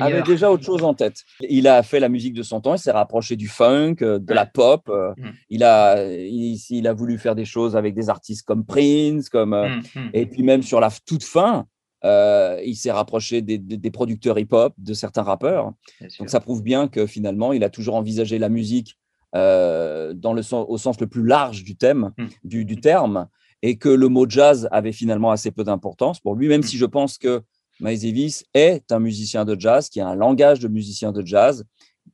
avait 0.00 0.22
déjà 0.22 0.50
autre 0.50 0.64
chose 0.64 0.84
en 0.84 0.94
tête. 0.94 1.22
Il 1.40 1.66
a 1.66 1.82
fait 1.82 1.98
la 1.98 2.08
musique 2.08 2.32
de 2.32 2.44
son 2.44 2.60
temps, 2.60 2.74
il 2.74 2.78
s'est 2.78 2.92
rapproché 2.92 3.34
du 3.34 3.48
funk, 3.48 3.96
euh, 4.00 4.20
de 4.20 4.32
la 4.32 4.46
pop. 4.46 4.88
Euh, 4.88 5.12
hmm. 5.16 5.32
Il 5.50 5.64
a 5.64 6.06
il, 6.06 6.86
a 6.86 6.92
voulu 6.92 7.18
faire 7.18 7.34
des 7.34 7.44
choses 7.44 7.76
avec 7.76 7.94
des 7.94 8.08
artistes 8.08 8.46
comme 8.46 8.64
Prince, 8.64 9.28
comme 9.28 9.54
euh, 9.54 9.68
hmm, 9.96 10.10
et 10.12 10.26
puis 10.26 10.44
même 10.44 10.62
sur 10.62 10.78
la 10.78 10.88
toute 11.04 11.24
fin, 11.24 11.66
euh, 12.04 12.60
il 12.64 12.76
s'est 12.76 12.92
rapproché 12.92 13.40
des, 13.42 13.90
producteurs 13.90 14.38
hip-hop, 14.38 14.74
de 14.78 14.94
certains 14.94 15.22
rappeurs. 15.22 15.72
Donc 16.18 16.28
ça 16.28 16.40
prouve 16.40 16.62
bien 16.62 16.88
que 16.88 17.06
finalement, 17.06 17.52
il 17.52 17.64
a 17.64 17.70
toujours 17.70 17.94
envisagé 17.94 18.38
la 18.38 18.48
musique 18.48 18.98
euh, 19.34 20.12
dans 20.14 20.32
le 20.32 20.42
au 20.54 20.78
sens 20.78 21.00
le 21.00 21.06
plus 21.06 21.24
large 21.24 21.64
du 21.64 21.76
thème, 21.76 22.12
hmm. 22.18 22.26
du, 22.44 22.76
terme, 22.76 23.28
et 23.62 23.78
que 23.78 23.88
le 23.88 24.08
mot 24.08 24.28
jazz 24.28 24.68
avait 24.70 24.92
finalement 24.92 25.30
assez 25.30 25.50
peu 25.50 25.64
d'importance 25.64 26.20
pour 26.20 26.34
lui, 26.34 26.48
même 26.48 26.60
hmm. 26.60 26.64
si 26.64 26.76
je 26.76 26.86
pense 26.86 27.18
que 27.18 27.42
Miles 27.80 28.00
Davis 28.00 28.44
est 28.54 28.92
un 28.92 29.00
musicien 29.00 29.44
de 29.44 29.58
jazz, 29.58 29.88
qui 29.88 30.00
a 30.00 30.06
un 30.06 30.14
langage 30.14 30.60
de 30.60 30.68
musicien 30.68 31.10
de 31.10 31.26
jazz, 31.26 31.64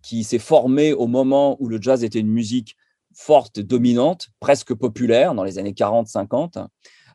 qui 0.03 0.24
s'est 0.24 0.38
formé 0.38 0.92
au 0.92 1.07
moment 1.07 1.57
où 1.61 1.68
le 1.68 1.81
jazz 1.81 2.05
était 2.05 2.20
une 2.20 2.31
musique 2.31 2.76
forte, 3.12 3.61
dominante, 3.61 4.29
presque 4.38 4.72
populaire 4.72 5.35
dans 5.35 5.44
les 5.44 5.59
années 5.59 5.72
40-50. 5.72 6.66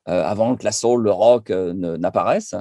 Euh, 0.07 0.23
avant 0.23 0.55
que 0.55 0.63
la 0.63 0.71
soul, 0.71 1.03
le 1.03 1.11
rock 1.11 1.49
euh, 1.49 1.73
n'apparaissent. 1.97 2.55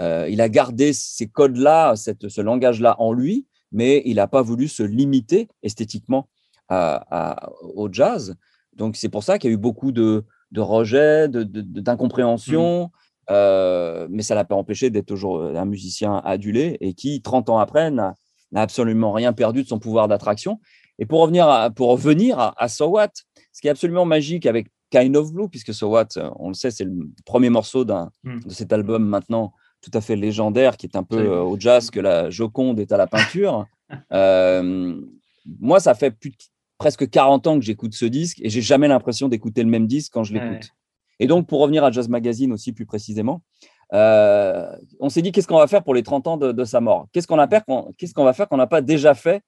Euh, 0.00 0.28
il 0.30 0.40
a 0.40 0.48
gardé 0.48 0.92
ces 0.92 1.26
codes-là, 1.26 1.94
ce 1.96 2.40
langage-là 2.40 2.96
en 3.00 3.12
lui, 3.12 3.46
mais 3.72 4.02
il 4.04 4.16
n'a 4.16 4.28
pas 4.28 4.42
voulu 4.42 4.68
se 4.68 4.82
limiter 4.82 5.48
esthétiquement 5.62 6.28
au 6.70 7.88
jazz. 7.92 8.34
Donc 8.74 8.96
c'est 8.96 9.08
pour 9.08 9.22
ça 9.22 9.38
qu'il 9.38 9.50
y 9.50 9.52
a 9.52 9.54
eu 9.54 9.58
beaucoup 9.58 9.92
de, 9.92 10.24
de 10.50 10.60
rejet, 10.60 11.28
d'incompréhension. 11.28 12.90
Euh, 13.30 14.06
mais 14.10 14.22
ça 14.22 14.34
l'a 14.34 14.44
pas 14.44 14.54
empêché 14.54 14.90
d'être 14.90 15.06
toujours 15.06 15.42
un 15.42 15.64
musicien 15.64 16.20
adulé 16.24 16.76
et 16.80 16.94
qui, 16.94 17.22
30 17.22 17.48
ans 17.50 17.58
après, 17.58 17.90
n'a 17.90 18.14
absolument 18.54 19.12
rien 19.12 19.32
perdu 19.32 19.62
de 19.62 19.68
son 19.68 19.78
pouvoir 19.78 20.08
d'attraction. 20.08 20.60
Et 20.98 21.06
pour 21.06 21.20
revenir 21.20 21.48
à, 21.48 21.70
pour 21.70 21.90
revenir 21.90 22.38
à, 22.38 22.68
So 22.68 22.86
What, 22.86 23.10
ce 23.52 23.60
qui 23.60 23.68
est 23.68 23.70
absolument 23.70 24.04
magique 24.04 24.46
avec 24.46 24.68
Kind 24.90 25.16
of 25.16 25.32
Blue, 25.32 25.48
puisque 25.48 25.74
So 25.74 25.88
What, 25.88 26.08
on 26.36 26.48
le 26.48 26.54
sait, 26.54 26.70
c'est 26.70 26.84
le 26.84 27.10
premier 27.24 27.50
morceau 27.50 27.84
hmm. 27.84 28.40
de 28.44 28.50
cet 28.50 28.72
album 28.72 29.04
maintenant 29.04 29.52
tout 29.84 29.90
à 29.96 30.00
fait 30.00 30.16
légendaire, 30.16 30.76
qui 30.76 30.86
est 30.86 30.96
un 30.96 31.02
peu 31.02 31.18
euh, 31.18 31.42
au 31.42 31.58
jazz 31.58 31.90
que 31.90 32.00
la 32.00 32.30
Joconde 32.30 32.80
est 32.80 32.92
à 32.92 32.96
la 32.96 33.06
peinture. 33.06 33.66
Euh, 34.12 35.00
moi, 35.60 35.78
ça 35.78 35.94
fait 35.94 36.10
plus 36.10 36.32
presque 36.78 37.08
40 37.08 37.46
ans 37.46 37.58
que 37.58 37.64
j'écoute 37.64 37.94
ce 37.94 38.06
disque 38.06 38.40
et 38.42 38.48
j'ai 38.48 38.62
jamais 38.62 38.88
l'impression 38.88 39.28
d'écouter 39.28 39.62
le 39.62 39.68
même 39.68 39.86
disque 39.86 40.12
quand 40.12 40.24
je 40.24 40.32
l'écoute. 40.32 40.70
Et 41.20 41.26
donc, 41.26 41.46
pour 41.46 41.60
revenir 41.60 41.84
à 41.84 41.92
Jazz 41.92 42.08
Magazine 42.08 42.50
aussi 42.52 42.72
plus 42.72 42.86
précisément, 42.86 43.42
euh, 43.92 44.74
on 45.00 45.10
s'est 45.10 45.22
dit 45.22 45.30
qu'est-ce 45.30 45.46
qu'on 45.46 45.58
va 45.58 45.66
faire 45.66 45.84
pour 45.84 45.94
les 45.94 46.02
30 46.02 46.26
ans 46.26 46.36
de, 46.38 46.64
sa 46.64 46.80
mort? 46.80 47.06
Qu'est-ce 47.12 47.28
qu'on 47.28 47.36
qu'est-ce 47.98 48.14
qu'on 48.14 48.24
va 48.24 48.32
faire 48.32 48.48
qu'on 48.48 48.56
n'a 48.56 48.66
pas 48.66 48.80
déjà 48.80 49.14
fait 49.14 49.42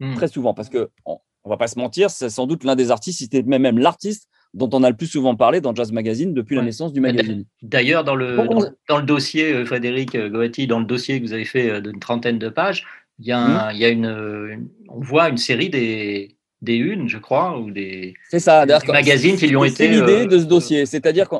hmm. 0.00 0.14
très 0.14 0.28
souvent? 0.28 0.54
Parce 0.54 0.70
que 0.70 0.90
on, 1.04 1.18
va 1.48 1.56
pas 1.56 1.68
se 1.68 1.78
mentir, 1.78 2.10
c'est 2.10 2.30
sans 2.30 2.46
doute 2.46 2.64
l'un 2.64 2.76
des 2.76 2.90
artistes, 2.90 3.20
c'était 3.20 3.42
même, 3.42 3.62
même 3.62 3.78
l'artiste 3.78 4.28
dont 4.54 4.70
on 4.72 4.82
a 4.82 4.90
le 4.90 4.96
plus 4.96 5.06
souvent 5.06 5.34
parlé 5.34 5.60
dans 5.60 5.74
Jazz 5.74 5.92
Magazine 5.92 6.32
depuis 6.32 6.56
la 6.56 6.62
naissance 6.62 6.92
du 6.92 7.00
magazine. 7.00 7.44
D'ailleurs, 7.62 8.04
dans 8.04 8.14
le, 8.14 8.36
dans, 8.88 8.96
le 8.96 9.04
dossier, 9.04 9.52
euh, 9.52 9.66
Frédéric 9.66 10.14
euh, 10.14 10.30
Goetti, 10.30 10.66
dans 10.66 10.78
le 10.78 10.86
dossier 10.86 11.20
que 11.20 11.26
vous 11.26 11.34
avez 11.34 11.44
fait 11.44 11.82
d'une 11.82 11.98
trentaine 11.98 12.38
de 12.38 12.48
pages, 12.48 12.86
il 13.18 13.26
y 13.26 13.32
a, 13.32 13.40
hmm. 13.40 13.74
il 13.74 13.78
y 13.78 13.84
a 13.84 13.88
une, 13.88 14.68
on 14.88 15.00
voit 15.00 15.28
une 15.28 15.36
série 15.36 15.68
des, 15.68 16.36
des 16.62 16.76
unes, 16.76 17.08
je 17.08 17.18
crois, 17.18 17.58
ou 17.58 17.70
des, 17.70 18.14
c'est 18.30 18.40
ça, 18.40 18.64
magazines 18.88 19.36
qui 19.36 19.46
lui 19.46 19.56
ont 19.56 19.64
été. 19.64 19.76
C'est 19.76 19.88
l'idée 19.88 20.24
euh, 20.24 20.26
de 20.26 20.38
ce 20.38 20.44
dossier, 20.44 20.86
c'est-à-dire 20.86 21.28
que 21.28 21.36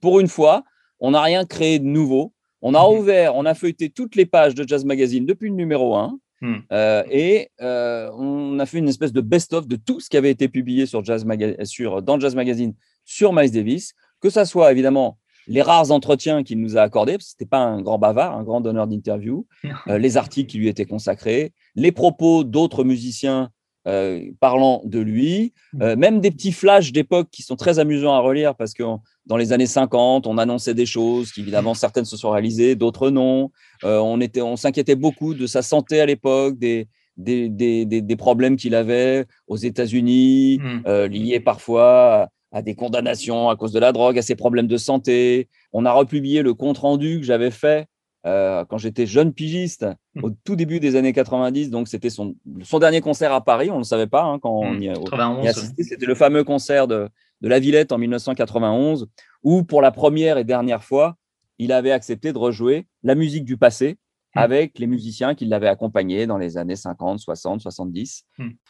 pour 0.00 0.20
une 0.20 0.28
fois, 0.28 0.64
on 0.98 1.12
n'a 1.12 1.22
rien 1.22 1.44
créé 1.44 1.78
de 1.78 1.84
nouveau. 1.84 2.32
On 2.62 2.74
a 2.74 2.80
mhm. 2.80 2.98
ouvert, 2.98 3.36
on 3.36 3.46
a 3.46 3.54
feuilleté 3.54 3.90
toutes 3.90 4.16
les 4.16 4.26
pages 4.26 4.54
de 4.54 4.66
Jazz 4.66 4.84
Magazine 4.84 5.26
depuis 5.26 5.48
le 5.48 5.54
numéro 5.54 5.96
1 5.96 6.18
hmm. 6.40 6.56
euh, 6.72 7.02
et 7.10 7.50
euh, 7.60 8.10
on 8.16 8.58
a 8.58 8.66
fait 8.66 8.78
une 8.78 8.88
espèce 8.88 9.12
de 9.12 9.20
best-of 9.20 9.66
de 9.66 9.76
tout 9.76 10.00
ce 10.00 10.08
qui 10.08 10.16
avait 10.16 10.30
été 10.30 10.48
publié 10.48 10.86
sur 10.86 11.04
Jazz 11.04 11.26
sur, 11.64 12.02
dans 12.02 12.18
Jazz 12.18 12.34
Magazine 12.34 12.74
sur 13.04 13.32
Miles 13.32 13.50
Davis, 13.50 13.94
que 14.20 14.30
ça 14.30 14.44
soit 14.44 14.70
évidemment 14.72 15.18
les 15.46 15.62
rares 15.62 15.90
entretiens 15.90 16.42
qu'il 16.42 16.60
nous 16.60 16.76
a 16.76 16.82
accordés, 16.82 17.14
parce 17.14 17.24
que 17.24 17.30
ce 17.30 17.34
n'était 17.36 17.48
pas 17.48 17.58
un 17.58 17.80
grand 17.82 17.98
bavard, 17.98 18.36
un 18.36 18.44
grand 18.44 18.60
donneur 18.60 18.86
d'interview, 18.86 19.46
les 19.86 20.16
articles 20.16 20.50
qui 20.50 20.58
lui 20.58 20.68
étaient 20.68 20.86
consacrés, 20.86 21.52
les 21.74 21.92
propos 21.92 22.44
d'autres 22.44 22.84
musiciens 22.84 23.50
euh, 23.86 24.30
parlant 24.40 24.82
de 24.84 24.98
lui, 24.98 25.54
mmh. 25.72 25.82
euh, 25.82 25.96
même 25.96 26.20
des 26.20 26.30
petits 26.30 26.52
flashs 26.52 26.92
d'époque 26.92 27.28
qui 27.30 27.42
sont 27.42 27.56
très 27.56 27.78
amusants 27.78 28.12
à 28.12 28.18
relire 28.18 28.54
parce 28.54 28.74
que 28.74 28.82
dans 29.24 29.38
les 29.38 29.54
années 29.54 29.64
50, 29.64 30.26
on 30.26 30.36
annonçait 30.36 30.74
des 30.74 30.84
choses 30.84 31.32
qui 31.32 31.40
évidemment 31.40 31.72
certaines 31.72 32.04
se 32.04 32.18
sont 32.18 32.30
réalisées, 32.30 32.74
d'autres 32.74 33.08
non. 33.08 33.50
Euh, 33.84 33.98
on 33.98 34.20
était, 34.20 34.42
on 34.42 34.56
s'inquiétait 34.56 34.96
beaucoup 34.96 35.32
de 35.32 35.46
sa 35.46 35.62
santé 35.62 35.98
à 35.98 36.04
l'époque, 36.04 36.58
des, 36.58 36.88
des, 37.16 37.48
des, 37.48 37.86
des, 37.86 38.16
problèmes 38.16 38.56
qu'il 38.56 38.74
avait 38.74 39.24
aux 39.46 39.56
États-Unis, 39.56 40.58
mmh. 40.58 41.04
liés 41.06 41.40
parfois 41.40 42.28
à 42.52 42.60
des 42.60 42.74
condamnations 42.74 43.48
à 43.48 43.56
cause 43.56 43.72
de 43.72 43.78
la 43.78 43.92
drogue, 43.92 44.18
à 44.18 44.22
ses 44.22 44.34
problèmes 44.34 44.66
de 44.66 44.76
santé. 44.76 45.48
On 45.72 45.86
a 45.86 45.92
republié 45.92 46.42
le 46.42 46.52
compte 46.52 46.78
rendu 46.78 47.20
que 47.20 47.24
j'avais 47.24 47.50
fait 47.50 47.86
euh, 48.26 48.66
quand 48.66 48.76
j'étais 48.76 49.06
jeune 49.06 49.32
pigiste, 49.32 49.86
mmh. 50.14 50.24
au 50.24 50.30
tout 50.30 50.54
début 50.54 50.78
des 50.78 50.94
années 50.96 51.14
90. 51.14 51.70
Donc, 51.70 51.88
c'était 51.88 52.10
son, 52.10 52.34
son 52.62 52.78
dernier 52.78 53.00
concert 53.00 53.32
à 53.32 53.42
Paris. 53.42 53.70
On 53.70 53.74
ne 53.74 53.78
le 53.78 53.84
savait 53.84 54.06
pas 54.06 54.24
hein, 54.24 54.38
quand 54.38 54.52
on 54.52 54.78
y 54.78 54.88
a, 54.88 54.94
assisté. 55.48 55.82
C'était 55.84 56.04
le 56.04 56.14
fameux 56.14 56.44
concert 56.44 56.86
de, 56.86 57.08
de, 57.40 57.48
La 57.48 57.58
Villette 57.58 57.92
en 57.92 57.98
1991, 57.98 59.08
où 59.42 59.64
pour 59.64 59.80
la 59.80 59.90
première 59.90 60.36
et 60.36 60.44
dernière 60.44 60.84
fois, 60.84 61.16
il 61.58 61.72
avait 61.72 61.92
accepté 61.92 62.34
de 62.34 62.38
rejouer 62.38 62.86
la 63.02 63.14
musique 63.14 63.44
du 63.46 63.56
passé 63.56 63.96
mmh. 64.34 64.38
avec 64.38 64.78
les 64.78 64.86
musiciens 64.86 65.34
qui 65.34 65.46
l'avaient 65.46 65.68
accompagné 65.68 66.26
dans 66.26 66.36
les 66.36 66.58
années 66.58 66.76
50, 66.76 67.20
60, 67.20 67.62
70. 67.62 68.26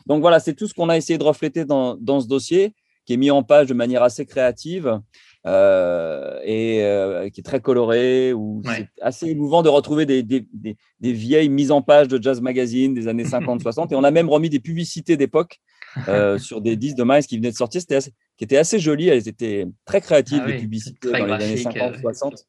Donc 0.07 0.21
voilà, 0.21 0.39
c'est 0.39 0.55
tout 0.55 0.69
ce 0.69 0.75
qu'on 0.75 0.89
a 0.89 0.97
essayé 0.97 1.19
de 1.19 1.25
refléter 1.25 1.65
dans, 1.65 1.97
dans, 1.97 2.21
ce 2.21 2.29
dossier, 2.29 2.73
qui 3.05 3.15
est 3.15 3.17
mis 3.17 3.33
en 3.33 3.43
page 3.43 3.67
de 3.67 3.75
manière 3.75 4.05
assez 4.05 4.27
créative. 4.27 5.01
Euh, 5.47 6.39
et 6.45 6.85
euh, 6.85 7.31
qui 7.31 7.41
est 7.41 7.45
très 7.45 7.61
coloré, 7.61 8.35
où 8.35 8.63
c'est 8.67 8.89
assez 9.01 9.27
émouvant 9.29 9.63
de 9.63 9.71
retrouver 9.71 10.05
des, 10.05 10.23
des, 10.23 10.47
des, 10.53 11.13
vieilles 11.13 11.49
mises 11.49 11.71
en 11.71 11.81
page 11.81 12.09
de 12.09 12.23
Jazz 12.23 12.43
Magazine 12.43 12.93
des 12.93 13.09
années 13.09 13.25
50-60. 13.25 13.91
et 13.91 13.97
on 13.97 14.05
a 14.05 14.11
même 14.11 14.29
remis 14.29 14.51
des 14.51 14.61
publicités 14.61 15.17
d'époque 15.17 15.61
euh, 16.09 16.37
sur 16.37 16.61
des 16.61 16.77
disques 16.77 16.99
de 16.99 17.05
Miles 17.05 17.27
qui 17.27 17.39
venaient 17.39 17.53
de 17.53 17.57
sortir, 17.57 17.81
assez, 17.91 18.13
qui 18.37 18.45
étaient 18.45 18.59
assez 18.59 18.79
jolies. 18.79 19.09
Elles 19.09 19.29
étaient 19.29 19.67
très 19.87 20.03
créatives, 20.03 20.43
ah 20.45 20.49
les 20.49 20.59
publicités 20.59 21.11
dans 21.11 21.25
les 21.25 21.33
années 21.33 21.55
50-60. 21.55 22.45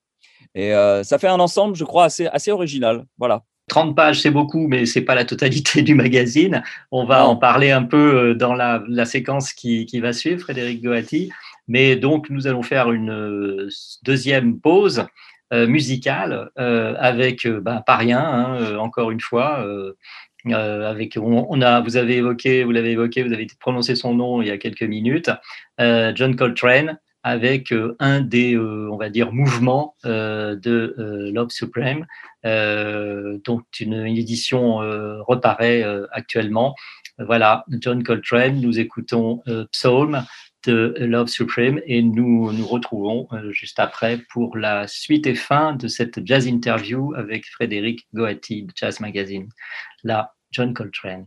Et 0.55 0.71
ça 1.05 1.17
fait 1.17 1.29
un 1.29 1.39
ensemble, 1.39 1.77
je 1.77 1.85
crois, 1.85 2.05
assez, 2.05 2.27
assez 2.27 2.51
original. 2.51 3.05
Voilà. 3.17 3.43
30 3.69 3.95
pages, 3.95 4.19
c'est 4.19 4.31
beaucoup, 4.31 4.67
mais 4.67 4.85
c'est 4.85 5.01
pas 5.01 5.15
la 5.15 5.23
totalité 5.23 5.81
du 5.81 5.95
magazine. 5.95 6.61
On 6.91 7.05
va 7.05 7.25
en 7.25 7.37
parler 7.37 7.71
un 7.71 7.83
peu 7.83 8.35
dans 8.35 8.53
la, 8.53 8.83
la 8.89 9.05
séquence 9.05 9.53
qui, 9.53 9.85
qui, 9.85 10.01
va 10.01 10.11
suivre, 10.11 10.41
Frédéric 10.41 10.83
Goati. 10.83 11.31
Mais 11.71 11.95
donc, 11.95 12.29
nous 12.29 12.47
allons 12.47 12.63
faire 12.63 12.91
une 12.91 13.11
euh, 13.11 13.69
deuxième 14.03 14.59
pause 14.59 15.05
euh, 15.53 15.67
musicale 15.67 16.51
euh, 16.59 16.95
avec 16.99 17.47
bah, 17.47 17.81
pas 17.85 17.95
rien, 17.95 18.19
hein, 18.19 18.75
encore 18.75 19.09
une 19.09 19.21
fois. 19.21 19.65
avec, 20.45 21.17
on, 21.17 21.61
a, 21.61 21.79
vous 21.79 21.95
avez 21.95 22.17
évoqué, 22.17 22.65
vous 22.65 22.71
l'avez 22.71 22.91
évoqué, 22.91 23.23
vous 23.23 23.31
avez 23.31 23.47
prononcé 23.57 23.95
son 23.95 24.13
nom 24.13 24.41
il 24.41 24.49
y 24.49 24.51
a 24.51 24.57
quelques 24.57 24.83
minutes, 24.83 25.31
John 25.79 26.35
Coltrane, 26.35 26.99
avec 27.23 27.73
un 27.99 28.19
des, 28.19 28.57
on 28.57 28.97
va 28.97 29.09
dire, 29.09 29.31
mouvements 29.31 29.95
de 30.03 31.31
Love 31.33 31.51
Supreme, 31.51 32.05
dont 32.43 33.61
une, 33.79 33.93
une 33.93 34.17
édition 34.17 34.77
reparaît 35.25 35.85
actuellement. 36.11 36.75
Voilà, 37.17 37.63
John 37.79 38.03
Coltrane, 38.03 38.59
nous 38.59 38.77
écoutons 38.79 39.41
Psalm 39.71 40.25
de 40.63 40.95
Love 40.99 41.27
Supreme 41.27 41.81
et 41.85 42.01
nous 42.01 42.51
nous 42.51 42.67
retrouvons 42.67 43.27
euh, 43.33 43.51
juste 43.51 43.79
après 43.79 44.19
pour 44.29 44.57
la 44.57 44.87
suite 44.87 45.27
et 45.27 45.35
fin 45.35 45.73
de 45.73 45.87
cette 45.87 46.25
jazz 46.25 46.47
interview 46.47 47.13
avec 47.15 47.45
Frédéric 47.47 48.07
Goati 48.13 48.63
de 48.63 48.71
Jazz 48.75 48.99
Magazine. 48.99 49.49
Là, 50.03 50.33
John 50.51 50.73
Coltrane. 50.73 51.25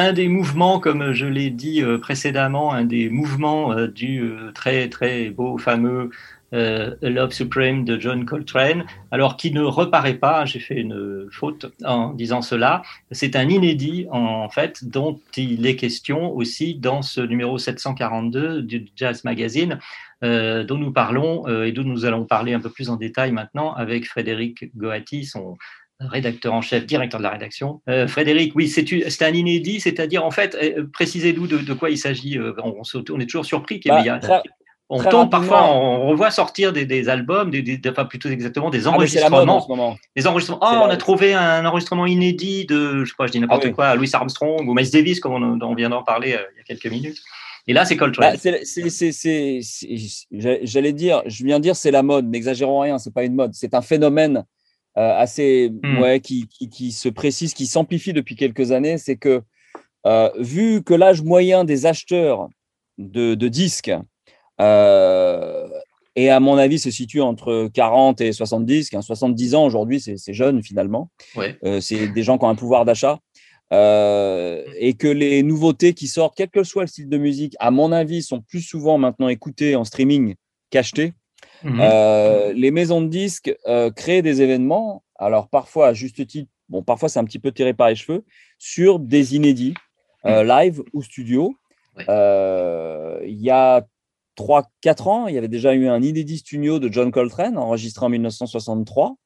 Un 0.00 0.14
des 0.14 0.28
mouvements, 0.28 0.80
comme 0.80 1.12
je 1.12 1.26
l'ai 1.26 1.50
dit 1.50 1.82
euh, 1.82 1.98
précédemment, 1.98 2.72
un 2.72 2.84
des 2.84 3.10
mouvements 3.10 3.72
euh, 3.72 3.86
du 3.86 4.22
euh, 4.22 4.50
très 4.52 4.88
très 4.88 5.28
beau 5.28 5.58
fameux 5.58 6.10
Love 6.52 7.30
Supreme 7.30 7.84
de 7.84 7.96
John 7.96 8.24
Coltrane, 8.24 8.84
alors 9.12 9.36
qui 9.36 9.52
ne 9.52 9.62
reparaît 9.62 10.16
pas, 10.16 10.46
j'ai 10.46 10.58
fait 10.58 10.80
une 10.80 11.28
faute 11.30 11.66
en 11.84 12.12
disant 12.12 12.42
cela, 12.42 12.82
c'est 13.12 13.36
un 13.36 13.48
inédit 13.48 14.08
en 14.10 14.48
fait 14.48 14.84
dont 14.84 15.20
il 15.36 15.64
est 15.64 15.76
question 15.76 16.32
aussi 16.32 16.74
dans 16.74 17.02
ce 17.02 17.20
numéro 17.20 17.56
742 17.56 18.62
du 18.62 18.84
Jazz 18.96 19.22
Magazine, 19.22 19.78
dont 20.22 20.76
nous 20.76 20.90
parlons 20.90 21.46
et 21.62 21.70
dont 21.70 21.84
nous 21.84 22.04
allons 22.04 22.24
parler 22.24 22.52
un 22.52 22.58
peu 22.58 22.70
plus 22.70 22.90
en 22.90 22.96
détail 22.96 23.30
maintenant 23.30 23.72
avec 23.74 24.04
Frédéric 24.08 24.76
Goati, 24.76 25.26
son 25.26 25.56
rédacteur 26.00 26.54
en 26.54 26.62
chef, 26.62 26.86
directeur 26.86 27.18
de 27.18 27.24
la 27.24 27.30
rédaction. 27.30 27.82
Euh, 27.88 28.06
Frédéric, 28.08 28.54
oui, 28.54 28.68
c'est 28.68 29.22
un 29.22 29.32
inédit, 29.32 29.80
c'est-à-dire, 29.80 30.24
en 30.24 30.30
fait, 30.30 30.56
euh, 30.62 30.86
précisez-nous 30.92 31.46
de, 31.46 31.72
quoi 31.74 31.90
il 31.90 31.98
s'agit. 31.98 32.38
Euh, 32.38 32.54
on, 32.62 33.20
est 33.20 33.26
toujours 33.26 33.44
surpris 33.44 33.80
qu'il 33.80 33.92
y 33.92 34.08
ait. 34.08 34.10
Bah, 34.10 34.42
on 34.92 35.04
tombe 35.04 35.30
parfois, 35.30 35.72
on 35.72 36.08
revoit 36.08 36.32
sortir 36.32 36.72
des, 36.72 37.08
albums, 37.08 37.52
des, 37.52 37.80
enfin 37.88 38.06
plutôt 38.06 38.28
exactement 38.28 38.70
des 38.70 38.88
ah, 38.88 38.90
enregistrements. 38.90 39.96
des 40.16 40.26
enregistrements. 40.26 40.58
Oh, 40.62 40.86
on 40.86 40.90
a 40.90 40.96
trouvé 40.96 41.32
un 41.32 41.64
enregistrement 41.64 42.06
inédit 42.06 42.66
de, 42.66 43.04
je 43.04 43.10
sais 43.10 43.14
pas, 43.16 43.28
je 43.28 43.32
dis 43.32 43.38
n'importe 43.38 43.66
ah 43.66 43.70
quoi, 43.70 43.94
Louis 43.94 44.10
Armstrong 44.12 44.68
ou 44.68 44.74
Miles 44.74 44.90
Davis, 44.90 45.20
comme 45.20 45.60
on, 45.62 45.74
vient 45.76 45.90
d'en 45.90 46.02
parler 46.02 46.30
il 46.30 46.58
y 46.58 46.60
a 46.60 46.64
quelques 46.66 46.92
minutes. 46.92 47.18
Et 47.68 47.72
là, 47.72 47.84
c'est 47.84 47.96
Coltrane. 47.96 48.36
Bah, 48.42 48.52
j'allais 50.64 50.92
dire, 50.92 51.22
je 51.26 51.44
viens 51.44 51.58
de 51.58 51.62
dire, 51.62 51.76
c'est 51.76 51.92
la 51.92 52.02
mode. 52.02 52.26
N'exagérons 52.26 52.80
rien, 52.80 52.98
c'est 52.98 53.14
pas 53.14 53.22
une 53.22 53.34
mode, 53.34 53.54
c'est 53.54 53.74
un 53.74 53.82
phénomène 53.82 54.44
assez 54.96 55.70
hmm. 55.70 55.98
ouais, 55.98 56.20
qui, 56.20 56.48
qui, 56.48 56.92
se 56.92 57.08
précise, 57.08 57.54
qui 57.54 57.66
s'amplifie 57.66 58.12
depuis 58.12 58.36
quelques 58.36 58.72
années, 58.72 58.98
c'est 58.98 59.16
que 59.16 59.42
euh, 60.06 60.30
vu 60.38 60.82
que 60.82 60.94
l'âge 60.94 61.22
moyen 61.22 61.64
des 61.64 61.86
acheteurs 61.86 62.48
de, 62.98 63.34
de 63.34 63.48
disques 63.48 63.92
euh, 64.60 65.68
et 66.16 66.30
à 66.30 66.40
mon 66.40 66.58
avis 66.58 66.78
se 66.78 66.90
situe 66.90 67.20
entre 67.20 67.70
40 67.72 68.20
et 68.20 68.32
70, 68.32 68.90
70 69.00 69.54
ans 69.54 69.64
aujourd'hui, 69.64 70.00
c'est 70.00 70.32
jeune 70.32 70.62
finalement. 70.62 71.10
Ouais. 71.36 71.56
c'est 71.80 72.08
des 72.08 72.22
gens 72.22 72.36
qui 72.36 72.44
ont 72.44 72.48
un 72.48 72.56
pouvoir 72.56 72.84
d'achat. 72.84 73.20
et 73.70 74.94
que 74.98 75.06
les 75.06 75.42
nouveautés 75.42 75.94
qui 75.94 76.08
sortent, 76.08 76.34
quel 76.36 76.50
que 76.50 76.64
soit 76.64 76.82
le 76.82 76.88
style 76.88 77.08
de 77.08 77.16
musique, 77.16 77.54
à 77.60 77.70
mon 77.70 77.92
avis, 77.92 78.22
sont 78.22 78.40
plus 78.40 78.60
souvent 78.60 78.98
maintenant 78.98 79.28
écoutées 79.28 79.76
en 79.76 79.84
streaming 79.84 80.34
qu'achetées. 80.70 81.12
Mhm. 81.64 81.80
Euh, 81.80 82.52
les 82.52 82.70
maisons 82.70 83.00
de 83.00 83.08
disques 83.08 83.54
euh, 83.66 83.90
créent 83.90 84.22
des 84.22 84.42
événements, 84.42 85.02
alors 85.16 85.48
parfois 85.48 85.88
à 85.88 85.92
juste 85.92 86.26
titre, 86.26 86.50
bon, 86.68 86.82
parfois 86.82 87.08
c'est 87.08 87.18
un 87.18 87.24
petit 87.24 87.38
peu 87.38 87.52
tiré 87.52 87.74
par 87.74 87.88
les 87.88 87.94
cheveux, 87.94 88.24
sur 88.58 88.98
des 88.98 89.36
inédits, 89.36 89.74
euh, 90.26 90.42
mhm. 90.42 90.48
live 90.48 90.82
ou 90.92 91.02
studio. 91.02 91.54
Il 91.98 92.04
y 93.42 93.50
a 93.50 93.86
3-4 94.36 95.08
ans, 95.08 95.26
il 95.26 95.34
y 95.34 95.38
avait 95.38 95.48
déjà 95.48 95.74
eu 95.74 95.86
un 95.88 96.02
inédit 96.02 96.38
studio 96.38 96.78
de 96.78 96.90
John 96.90 97.10
Coltrane 97.10 97.58
enregistré 97.58 98.06
en 98.06 98.08
1963. 98.08 99.16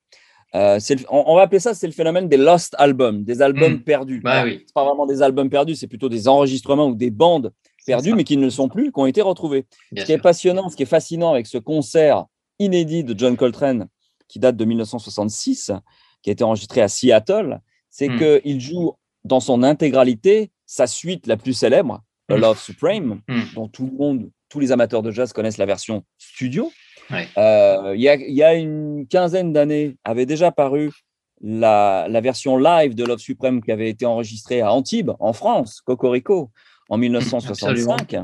on, 0.54 1.36
va 1.36 1.42
appeler 1.42 1.60
ça, 1.60 1.74
c'est 1.74 1.86
le 1.86 1.92
phénomène 1.92 2.28
des 2.28 2.36
lost 2.36 2.74
albums, 2.78 3.22
des 3.22 3.42
albums 3.42 3.74
mhm. 3.74 3.82
perdus. 3.82 4.20
Bah, 4.20 4.44
oui. 4.44 4.66
pas 4.74 4.84
vraiment 4.84 5.06
des 5.06 5.22
albums 5.22 5.50
perdus, 5.50 5.76
c'est 5.76 5.86
plutôt 5.86 6.08
des 6.08 6.26
enregistrements 6.26 6.88
ou 6.88 6.96
des 6.96 7.10
bandes 7.10 7.52
perdus, 7.84 8.14
mais 8.14 8.24
qui 8.24 8.36
ne 8.36 8.44
le 8.44 8.50
sont 8.50 8.68
plus, 8.68 8.92
qui 8.92 8.98
ont 8.98 9.06
été 9.06 9.22
retrouvés. 9.22 9.66
ce 9.96 10.04
qui 10.04 10.12
est 10.12 10.18
passionnant, 10.18 10.68
ce 10.68 10.76
qui 10.76 10.82
est 10.82 10.86
fascinant 10.86 11.32
avec 11.32 11.46
ce 11.46 11.58
concert 11.58 12.26
inédit 12.58 13.04
de 13.04 13.18
John 13.18 13.36
Coltrane, 13.36 13.88
qui 14.28 14.38
date 14.38 14.56
de 14.56 14.64
1966, 14.64 15.72
qui 16.22 16.30
a 16.30 16.32
été 16.32 16.44
enregistré 16.44 16.80
à 16.80 16.88
Seattle, 16.88 17.60
c'est 17.90 18.08
hmm. 18.08 18.40
qu'il 18.42 18.60
joue 18.60 18.94
dans 19.24 19.40
son 19.40 19.62
intégralité 19.62 20.50
sa 20.66 20.86
suite 20.86 21.26
la 21.26 21.36
plus 21.36 21.52
célèbre, 21.52 22.02
The 22.28 22.34
hmm. 22.34 22.40
Love 22.40 22.60
Supreme, 22.60 23.20
hmm. 23.28 23.42
dont 23.54 23.68
tout 23.68 23.86
le 23.86 23.96
monde, 23.96 24.30
tous 24.48 24.60
les 24.60 24.72
amateurs 24.72 25.02
de 25.02 25.10
jazz 25.10 25.32
connaissent 25.32 25.58
la 25.58 25.66
version 25.66 26.04
studio. 26.18 26.72
Euh, 27.36 27.92
il 27.94 28.00
y, 28.00 28.42
a 28.42 28.54
une 28.54 29.06
quinzaine 29.06 29.52
d'années, 29.52 29.96
avait 30.04 30.24
déjà 30.24 30.50
paru 30.50 30.90
la, 31.42 32.06
la, 32.08 32.20
version 32.22 32.56
live 32.56 32.94
de 32.94 33.04
Love 33.04 33.18
Supreme 33.18 33.62
qui 33.62 33.70
avait 33.70 33.90
été 33.90 34.06
enregistrée 34.06 34.62
à 34.62 34.72
Antibes, 34.72 35.10
en 35.20 35.34
France, 35.34 35.82
Cocorico, 35.82 36.50
en 36.88 36.98
1965. 36.98 38.16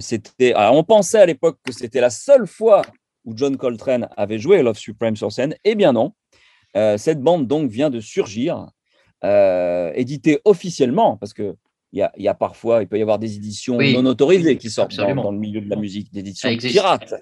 C'était, 0.00 0.54
on 0.56 0.84
pensait 0.84 1.18
à 1.18 1.26
l'époque 1.26 1.58
que 1.64 1.72
c'était 1.72 2.00
la 2.00 2.10
seule 2.10 2.46
fois 2.46 2.82
où 3.24 3.34
John 3.36 3.56
Coltrane 3.56 4.08
avait 4.16 4.38
joué 4.38 4.62
Love 4.62 4.78
Supreme 4.78 5.16
sur 5.16 5.30
scène. 5.30 5.54
Eh 5.64 5.74
bien 5.74 5.92
non. 5.92 6.12
Euh, 6.76 6.96
cette 6.96 7.20
bande 7.20 7.46
donc 7.46 7.70
vient 7.70 7.90
de 7.90 8.00
surgir, 8.00 8.68
euh, 9.24 9.92
éditée 9.94 10.40
officiellement, 10.44 11.16
parce 11.16 11.34
que 11.34 11.54
il 11.94 12.08
y, 12.16 12.28
a, 12.28 12.32
parfois, 12.32 12.80
il 12.80 12.88
peut 12.88 12.98
y 12.98 13.02
avoir 13.02 13.18
des 13.18 13.36
éditions 13.36 13.76
non 13.76 14.06
autorisées 14.06 14.56
qui 14.56 14.70
sortent 14.70 14.96
dans, 14.96 15.30
le 15.30 15.38
milieu 15.38 15.60
de 15.60 15.68
la 15.68 15.76
musique, 15.76 16.10
des 16.10 16.20
éditions 16.20 16.56
pirates. 16.56 17.12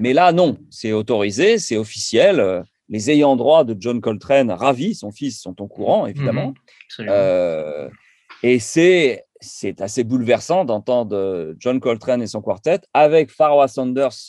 Mais 0.00 0.12
là, 0.12 0.32
non, 0.32 0.58
c'est 0.70 0.90
autorisé, 0.90 1.58
c'est 1.58 1.76
officiel. 1.76 2.64
Les 2.88 3.12
ayants 3.12 3.36
droit 3.36 3.62
de 3.62 3.76
John 3.78 4.00
Coltrane, 4.00 4.50
ravis, 4.50 4.96
son 4.96 5.12
fils, 5.12 5.40
sont 5.40 5.62
au 5.62 5.68
courant, 5.68 6.08
évidemment. 6.08 6.52
Mhm, 6.98 7.06
euh, 7.08 7.88
et 8.42 8.58
c'est 8.58 9.24
c'est 9.40 9.80
assez 9.80 10.04
bouleversant 10.04 10.64
d'entendre 10.64 11.54
John 11.58 11.80
Coltrane 11.80 12.22
et 12.22 12.26
son 12.26 12.42
quartet 12.42 12.80
avec 12.92 13.30
Pharaoh 13.30 13.66
Sanders, 13.66 14.28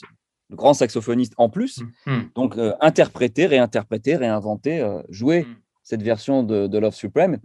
le 0.50 0.56
grand 0.56 0.74
saxophoniste 0.74 1.34
en 1.36 1.48
plus, 1.48 1.80
mm, 2.06 2.12
mm. 2.12 2.30
donc 2.34 2.58
euh, 2.58 2.74
interpréter, 2.80 3.46
réinterpréter, 3.46 4.16
réinventer, 4.16 4.80
euh, 4.80 5.00
jouer 5.08 5.42
mm. 5.42 5.56
cette 5.82 6.02
version 6.02 6.42
de, 6.42 6.78
Love 6.78 6.94
Supreme. 6.94 7.38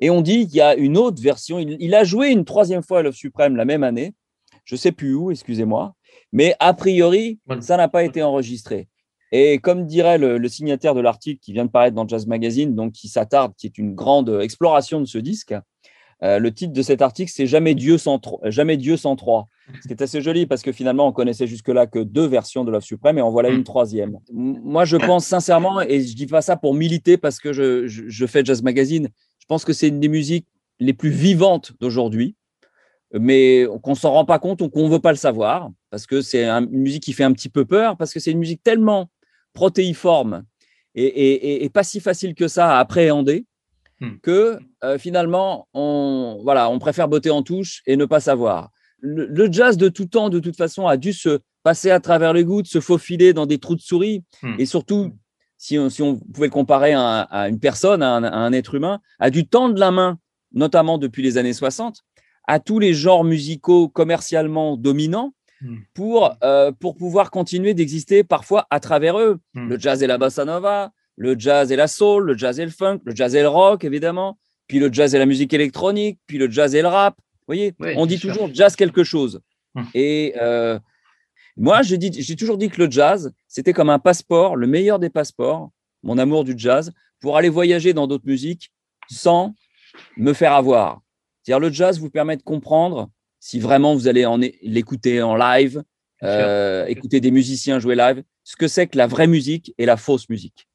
Et 0.00 0.10
on 0.10 0.22
dit 0.22 0.46
qu'il 0.46 0.56
y 0.56 0.60
a 0.60 0.74
une 0.74 0.96
autre 0.96 1.22
version. 1.22 1.58
Il, 1.58 1.94
a 1.94 2.04
joué 2.04 2.30
une 2.30 2.44
troisième 2.44 2.82
fois 2.82 3.02
Love 3.02 3.14
Supreme 3.14 3.56
la 3.56 3.64
même 3.64 3.84
année. 3.84 4.12
Je 4.64 4.74
ne 4.74 4.78
sais 4.78 4.92
plus 4.92 5.14
où, 5.14 5.30
excusez-moi. 5.30 5.94
Mais 6.32 6.56
a 6.58 6.74
priori, 6.74 7.38
ça 7.60 7.76
n'a 7.76 7.88
pas 7.88 8.02
été 8.02 8.22
enregistré. 8.22 8.88
Et 9.30 9.58
comme 9.58 9.86
dirait 9.86 10.18
le, 10.18 10.48
signataire 10.48 10.94
de 10.94 11.00
l'article 11.00 11.40
qui 11.40 11.52
vient 11.52 11.64
de 11.64 11.70
paraître 11.70 11.94
dans 11.94 12.06
Jazz 12.06 12.26
Magazine, 12.26 12.74
donc 12.74 12.92
qui 12.92 13.08
s'attarde, 13.08 13.52
qui 13.56 13.66
est 13.66 13.78
une 13.78 13.94
grande 13.94 14.40
exploration 14.42 15.00
de 15.00 15.06
ce 15.06 15.18
disque, 15.18 15.54
euh, 16.22 16.38
le 16.38 16.52
titre 16.52 16.72
de 16.72 16.82
cet 16.82 17.02
article, 17.02 17.30
c'est 17.34 17.46
Jamais 17.46 17.74
Dieu 17.74 17.98
sans, 17.98 18.20
Jamais 18.44 18.76
Dieu 18.76 18.96
sans 18.96 19.16
trois. 19.16 19.48
Ce 19.82 19.88
qui 19.88 19.94
est 19.94 20.02
assez 20.02 20.20
joli 20.20 20.46
parce 20.46 20.62
que 20.62 20.72
finalement, 20.72 21.06
on 21.08 21.12
connaissait 21.12 21.46
jusque-là 21.46 21.86
que 21.86 21.98
deux 21.98 22.26
versions 22.26 22.64
de 22.64 22.70
Love 22.70 22.82
Supreme 22.82 23.18
et 23.18 23.22
en 23.22 23.30
voilà 23.30 23.48
une 23.48 23.64
troisième. 23.64 24.18
Moi, 24.32 24.84
je 24.84 24.96
pense 24.96 25.26
sincèrement, 25.26 25.80
et 25.80 26.00
je 26.00 26.14
dis 26.14 26.26
pas 26.26 26.42
ça 26.42 26.56
pour 26.56 26.74
militer 26.74 27.16
parce 27.16 27.38
que 27.38 27.52
je, 27.52 28.26
fais 28.26 28.44
Jazz 28.44 28.62
Magazine, 28.62 29.08
je 29.38 29.46
pense 29.46 29.64
que 29.64 29.72
c'est 29.72 29.88
une 29.88 30.00
des 30.00 30.08
musiques 30.08 30.46
les 30.80 30.92
plus 30.92 31.10
vivantes 31.10 31.72
d'aujourd'hui, 31.80 32.36
mais 33.12 33.66
qu'on 33.82 33.94
s'en 33.94 34.12
rend 34.12 34.24
pas 34.24 34.38
compte 34.38 34.60
ou 34.60 34.68
qu'on 34.68 34.88
veut 34.88 34.98
pas 34.98 35.12
le 35.12 35.18
savoir 35.18 35.70
parce 35.90 36.06
que 36.06 36.20
c'est 36.20 36.48
une 36.48 36.68
musique 36.70 37.02
qui 37.02 37.12
fait 37.12 37.24
un 37.24 37.32
petit 37.32 37.48
peu 37.48 37.64
peur 37.64 37.96
parce 37.96 38.12
que 38.12 38.20
c'est 38.20 38.32
une 38.32 38.38
musique 38.38 38.62
tellement 38.62 39.08
protéiforme 39.52 40.44
et, 40.94 41.70
pas 41.72 41.82
si 41.82 42.00
facile 42.00 42.34
que 42.34 42.48
ça 42.48 42.76
à 42.76 42.80
appréhender. 42.80 43.46
Que 44.22 44.58
euh, 44.82 44.98
finalement, 44.98 45.68
on, 45.74 46.40
voilà, 46.42 46.70
on 46.70 46.78
préfère 46.78 47.08
botter 47.08 47.30
en 47.30 47.42
touche 47.42 47.82
et 47.86 47.96
ne 47.96 48.04
pas 48.04 48.20
savoir. 48.20 48.70
Le, 49.00 49.52
jazz 49.52 49.76
de 49.76 49.88
tout 49.88 50.06
temps, 50.06 50.30
de 50.30 50.38
toute 50.38 50.56
façon, 50.56 50.86
a 50.86 50.96
dû 50.96 51.12
se 51.12 51.40
passer 51.62 51.90
à 51.90 52.00
travers 52.00 52.32
les 52.32 52.44
gouttes, 52.44 52.66
se 52.66 52.80
faufiler 52.80 53.32
dans 53.32 53.46
des 53.46 53.58
trous 53.58 53.74
de 53.74 53.80
souris. 53.80 54.24
Hmm. 54.42 54.54
Et 54.58 54.66
surtout, 54.66 55.12
si 55.58 55.78
on, 55.78 55.90
si 55.90 56.02
on, 56.02 56.16
pouvait 56.16 56.46
le 56.46 56.52
comparer 56.52 56.94
à, 56.94 57.48
une 57.48 57.60
personne, 57.60 58.02
à 58.02 58.14
un, 58.16 58.52
être 58.52 58.74
humain, 58.74 59.00
a 59.18 59.30
dû 59.30 59.46
tendre 59.46 59.78
la 59.78 59.90
main, 59.90 60.18
notamment 60.52 60.98
depuis 60.98 61.22
les 61.22 61.36
années 61.36 61.52
60, 61.52 62.00
à 62.46 62.60
tous 62.60 62.78
les 62.78 62.94
genres 62.94 63.24
musicaux 63.24 63.88
commercialement 63.88 64.76
dominants 64.76 65.34
pour, 65.94 66.36
euh, 66.42 66.72
pour 66.72 66.96
pouvoir 66.96 67.30
continuer 67.30 67.74
d'exister 67.74 68.24
parfois 68.24 68.66
à 68.70 68.80
travers 68.80 69.18
eux. 69.18 69.38
Le 69.54 69.78
jazz 69.78 70.02
et 70.02 70.06
la 70.06 70.18
bossa 70.18 70.44
nova, 70.44 70.92
le 71.16 71.38
jazz 71.38 71.70
et 71.72 71.76
la 71.76 71.88
soul, 71.88 72.24
le 72.24 72.36
jazz 72.36 72.58
et 72.58 72.64
le 72.64 72.70
funk, 72.70 73.00
le 73.04 73.14
jazz 73.14 73.34
et 73.34 73.42
le 73.42 73.48
rock, 73.48 73.84
évidemment, 73.84 74.38
puis 74.66 74.78
le 74.78 74.92
jazz 74.92 75.14
et 75.14 75.18
la 75.18 75.26
musique 75.26 75.52
électronique, 75.52 76.18
puis 76.26 76.38
le 76.38 76.50
jazz 76.50 76.74
et 76.74 76.82
le 76.82 76.88
rap. 76.88 77.16
Vous 77.16 77.46
voyez, 77.46 77.74
Oui, 77.78 77.94
on 77.96 78.06
dit 78.06 78.18
sûr. 78.18 78.32
toujours 78.32 78.50
jazz 78.52 78.74
quelque 78.76 79.04
chose. 79.04 79.40
Mm. 79.74 79.82
Et 79.94 80.34
euh, 80.40 80.78
moi, 81.56 81.82
j'ai 81.82 82.36
toujours 82.36 82.58
dit 82.58 82.68
que 82.68 82.82
le 82.82 82.90
jazz, 82.90 83.32
c'était 83.48 83.72
comme 83.72 83.90
un 83.90 83.98
passeport, 83.98 84.56
le 84.56 84.66
meilleur 84.66 84.98
des 84.98 85.10
passeports, 85.10 85.70
mon 86.02 86.18
amour 86.18 86.44
du 86.44 86.54
jazz, 86.56 86.92
pour 87.20 87.36
aller 87.36 87.48
voyager 87.48 87.92
dans 87.92 88.06
d'autres 88.06 88.26
musiques 88.26 88.72
sans 89.08 89.54
me 90.16 90.32
faire 90.32 90.52
avoir. 90.52 91.00
C'est-à-dire, 91.42 91.60
le 91.60 91.72
jazz 91.72 92.00
vous 92.00 92.10
permet 92.10 92.36
de 92.36 92.42
comprendre 92.42 93.10
si 93.38 93.60
vraiment 93.60 93.94
vous 93.94 94.08
allez 94.08 94.26
l'écouter 94.62 95.22
en 95.22 95.36
live, 95.36 95.82
euh, 96.22 96.86
écouter 96.86 97.20
des 97.20 97.30
musiciens 97.30 97.78
jouer 97.78 97.94
live, 97.94 98.22
ce 98.42 98.56
que 98.56 98.68
c'est 98.68 98.86
que 98.86 98.96
la 98.96 99.06
vraie 99.06 99.26
musique 99.26 99.74
et 99.76 99.84
la 99.84 99.96
fausse 99.96 100.28
musique. 100.30 100.66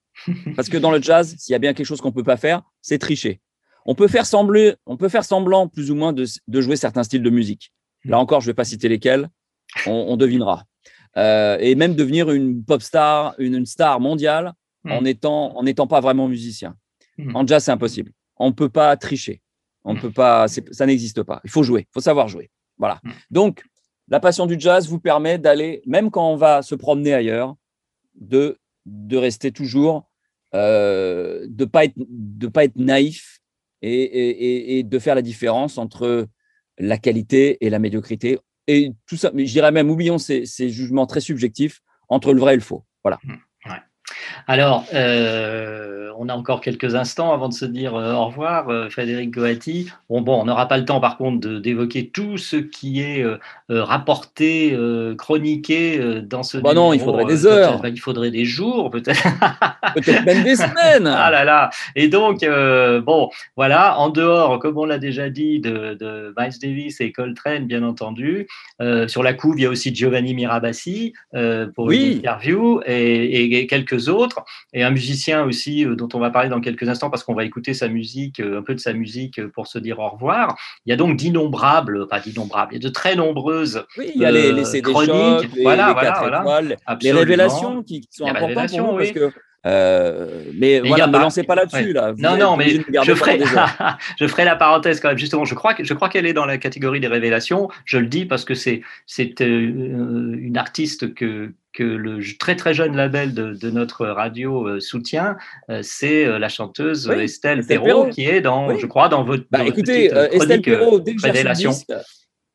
Parce 0.56 0.70
que 0.70 0.78
dans 0.78 0.92
le 0.92 1.02
jazz, 1.02 1.36
s'il 1.38 1.54
y 1.54 1.56
a 1.56 1.60
bien 1.60 1.74
quelque 1.74 1.86
chose 1.86 2.02
qu'on 2.02 2.10
ne 2.10 2.14
peut 2.14 2.24
pas 2.24 2.38
faire, 2.38 2.62
c'est 2.82 2.98
tricher. 3.00 3.42
On 3.86 3.96
peut 3.96 4.08
faire 4.08 4.26
sembler, 4.26 4.76
on 4.86 4.98
peut 4.98 5.10
faire 5.10 5.24
semblant 5.24 5.68
plus 5.68 5.92
ou 5.92 5.96
moins 5.96 6.14
de, 6.14 6.26
de 6.48 6.62
jouer 6.62 6.76
certains 6.76 7.04
styles 7.04 7.24
de 7.24 7.30
musique. 7.30 7.72
Là 8.06 8.20
encore, 8.20 8.42
je 8.42 8.48
ne 8.48 8.52
vais 8.52 8.56
pas 8.56 8.64
citer 8.66 8.88
lesquels, 8.90 9.30
on, 9.86 9.92
on 10.10 10.18
devinera. 10.18 10.64
Euh, 11.18 11.58
et 11.60 11.76
même 11.76 11.96
devenir 11.96 12.32
une 12.32 12.64
pop 12.64 12.82
star, 12.82 13.36
une, 13.40 13.56
une 13.56 13.66
star 13.66 14.00
mondiale 14.00 14.54
en 14.88 15.02
Mm. 15.02 15.08
étant 15.08 15.58
en 15.58 15.64
n'étant 15.64 15.88
pas 15.88 16.00
vraiment 16.00 16.28
musicien. 16.30 16.76
Mm. 17.18 17.36
En 17.36 17.46
jazz, 17.46 17.66
c'est 17.66 17.72
impossible. 17.72 18.12
On 18.38 18.48
ne 18.48 18.54
peut 18.54 18.70
pas 18.70 18.96
tricher. 18.96 19.42
On 19.84 19.94
ne 19.94 20.00
peut 20.00 20.12
pas, 20.12 20.48
ça 20.48 20.86
n'existe 20.86 21.24
pas. 21.24 21.42
Il 21.44 21.50
faut 21.50 21.64
jouer, 21.64 21.82
il 21.82 21.94
faut 21.94 22.02
savoir 22.02 22.28
jouer. 22.28 22.50
Voilà. 22.78 23.02
Donc, 23.30 23.64
la 24.08 24.20
passion 24.20 24.46
du 24.46 24.58
jazz 24.58 24.88
vous 24.88 25.00
permet 25.00 25.38
d'aller, 25.38 25.82
même 25.86 26.12
quand 26.12 26.32
on 26.32 26.36
va 26.36 26.62
se 26.62 26.76
promener 26.76 27.14
ailleurs, 27.14 27.56
de, 28.16 28.58
de 28.86 29.18
rester 29.18 29.52
toujours, 29.52 30.09
euh, 30.56 31.46
de 31.48 31.64
ne 31.64 31.70
pas, 31.70 31.86
être- 31.86 31.94
de 31.98 32.48
pas 32.48 32.64
être 32.64 32.78
naïf 32.78 33.40
et, 33.82 33.92
et- 33.92 34.80
et- 34.80 34.84
de 34.84 35.00
faire 35.00 35.16
la 35.16 35.22
différence 35.22 35.78
entre 35.78 36.28
la 36.78 36.98
qualité 36.98 37.58
et 37.66 37.70
la 37.70 37.80
médiocrité. 37.80 38.40
Et 38.68 38.92
tout 39.08 39.18
ça, 39.18 39.32
mais 39.34 39.46
je 39.46 39.60
même, 39.60 39.90
oublions 39.90 40.18
ces, 40.18 40.46
ces 40.46 40.70
jugements 40.70 41.08
très 41.08 41.22
subjectifs 41.22 41.82
entre 42.08 42.34
le 42.34 42.40
vrai 42.40 42.54
et 42.54 42.58
le 42.58 42.62
faux. 42.62 42.84
Voilà. 43.04 43.20
Alors, 44.48 44.86
euh, 44.94 46.12
on 46.18 46.28
a 46.30 46.34
encore 46.34 46.60
quelques 46.62 46.96
instants 46.96 47.34
avant 47.34 47.48
de 47.50 47.54
se 47.54 47.66
dire 47.66 47.96
euh, 47.96 48.14
au 48.14 48.26
revoir, 48.26 48.70
euh, 48.70 48.90
Frédéric 48.90 49.32
Goati. 49.32 49.90
Bon, 50.10 50.22
bon, 50.22 50.42
on 50.42 50.46
n'aura 50.46 50.68
pas 50.68 50.78
le 50.78 50.86
temps, 50.86 51.00
par 51.00 51.18
contre, 51.18 51.40
de- 51.48 51.60
d'évoquer 51.60 52.08
tout 52.10 52.38
ce 52.38 52.56
qui 52.58 53.02
est 53.02 53.24
rapporté, 53.70 54.76
chroniqué 55.18 56.22
dans 56.24 56.44
ce. 56.44 56.58
Bah 56.58 56.74
non, 56.74 56.94
il 56.94 57.00
faudrait 57.00 57.26
des 57.26 57.46
heures. 57.46 57.80
bah, 57.82 57.90
il 57.90 58.00
faudrait 58.00 58.32
des 58.32 58.46
jours, 58.46 58.90
peut-être. 58.90 59.24
Peut-être 59.96 60.24
même 60.26 60.44
des 60.44 60.56
semaines. 60.56 61.08
Ah 61.08 61.32
là 61.32 61.44
là. 61.44 61.72
Et 61.96 62.10
donc, 62.10 62.42
bon, 63.06 63.30
voilà, 63.56 63.98
en 64.00 64.10
dehors, 64.10 64.60
comme 64.60 64.78
on 64.78 64.86
l'a 64.86 64.98
déjà 65.00 65.30
dit, 65.30 65.60
de, 65.60 65.96
de 65.96 66.34
Miles 66.38 66.60
Davis 66.62 67.02
et 67.02 67.12
Coltrane, 67.12 67.66
bien 67.66 67.84
entendu. 67.84 68.48
Sur 69.08 69.24
la 69.24 69.34
couve, 69.34 69.60
il 69.60 69.64
y 69.64 69.66
a 69.66 69.70
aussi 69.70 69.94
Giovanni 69.96 70.34
Mirabassi 70.34 71.14
pour 71.76 71.86
Oui. 71.86 72.12
une 72.12 72.18
interview 72.20 72.82
et 72.86 73.66
quelques 73.68 74.10
autres. 74.10 74.19
Et 74.74 74.84
un 74.84 74.92
musicien 74.92 75.44
aussi 75.44 75.86
euh, 75.86 75.96
dont 75.96 76.10
on 76.14 76.20
va 76.20 76.30
parler 76.30 76.50
dans 76.50 76.62
quelques 76.62 76.88
instants 76.90 77.10
parce 77.10 77.24
qu'on 77.24 77.34
va 77.34 77.44
écouter 77.46 77.74
sa 77.74 77.88
musique, 77.88 78.40
euh, 78.40 78.60
un 78.60 78.62
peu 78.64 78.76
de 78.76 78.80
sa 78.80 78.94
musique 78.94 79.40
euh, 79.40 79.48
pour 79.54 79.68
se 79.68 79.80
dire 79.80 80.00
au 80.00 80.10
revoir. 80.10 80.58
Il 80.86 80.90
y 80.90 80.94
a 80.94 80.96
donc 80.96 81.16
d'innombrables, 81.18 82.08
pas 82.08 82.20
d'innombrables, 82.20 82.74
il 82.74 82.82
y 82.84 82.86
a 82.86 82.88
de 82.88 82.94
très 82.94 83.16
nombreuses 83.16 83.86
Oui, 83.98 84.12
il 84.16 84.22
y 84.22 84.26
a 84.26 84.32
les, 84.32 84.52
les 84.52 84.66
CD 84.66 84.82
chroniques. 84.92 85.50
Les, 85.56 85.64
Voilà, 85.64 85.88
les 85.88 85.94
voilà, 85.94 86.76
les 87.02 87.12
révélations 87.12 87.84
qui, 87.84 88.02
qui 88.02 88.08
sont 88.12 88.26
importantes 88.26 88.78
pour 88.78 88.98
parce 88.98 89.12
que. 89.12 89.32
euh, 89.66 90.44
mais 90.56 90.78
y 90.78 90.88
voilà, 90.88 91.08
ne 91.08 91.12
pas- 91.12 91.20
lancez 91.20 91.44
pas 91.44 91.56
là-dessus. 91.56 91.88
Ouais. 91.88 91.94
Là. 91.94 92.12
Vous 92.14 92.22
Non, 92.22 92.38
non, 92.38 92.56
mais 92.58 92.70
je 92.70 93.14
ferai, 93.14 93.40
je 94.20 94.28
ferai 94.28 94.46
la 94.46 94.56
parenthèse 94.56 95.00
quand 95.00 95.10
même. 95.10 95.18
Justement, 95.18 95.44
je 95.46 95.54
crois 95.56 95.74
que 95.74 95.84
je 95.84 95.94
crois 95.94 96.08
qu'elle 96.10 96.26
est 96.26 96.34
dans 96.34 96.46
la 96.46 96.58
catégorie 96.58 97.00
des 97.00 97.08
révélations. 97.08 97.68
Je 97.86 97.98
le 97.98 98.08
dis 98.08 98.26
parce 98.26 98.46
que 98.46 98.54
c'est 98.56 98.82
c'est 99.06 99.42
euh, 99.42 100.36
une 100.40 100.58
artiste 100.58 101.14
que 101.14 101.52
que 101.80 101.84
le 101.86 102.20
très 102.38 102.58
très 102.58 102.74
jeune 102.74 102.94
label 102.98 103.34
de, 103.34 103.54
de 103.54 103.70
notre 103.72 104.06
radio 104.06 104.68
euh, 104.68 104.80
soutient. 104.82 105.38
Euh, 105.70 105.80
c'est 105.82 106.26
euh, 106.26 106.38
la 106.38 106.50
chanteuse 106.50 107.08
Oui, 107.08 107.24
Estelle, 107.24 107.60
Estelle 107.60 107.80
Perrault, 107.80 108.02
Perrault. 108.02 108.10
qui 108.10 108.26
est 108.26 108.42
dans, 108.42 108.68
Oui. 108.68 108.76
je 108.80 108.86
crois, 108.86 109.08
dans 109.08 109.24
votre, 109.24 109.46
Bah, 109.50 109.60
dans 109.60 109.66
écoutez, 109.66 110.06
Estelle 110.32 110.62
Perrault, 110.62 111.00
dès 111.00 111.16
que 111.16 111.22
j'ai 111.22 111.68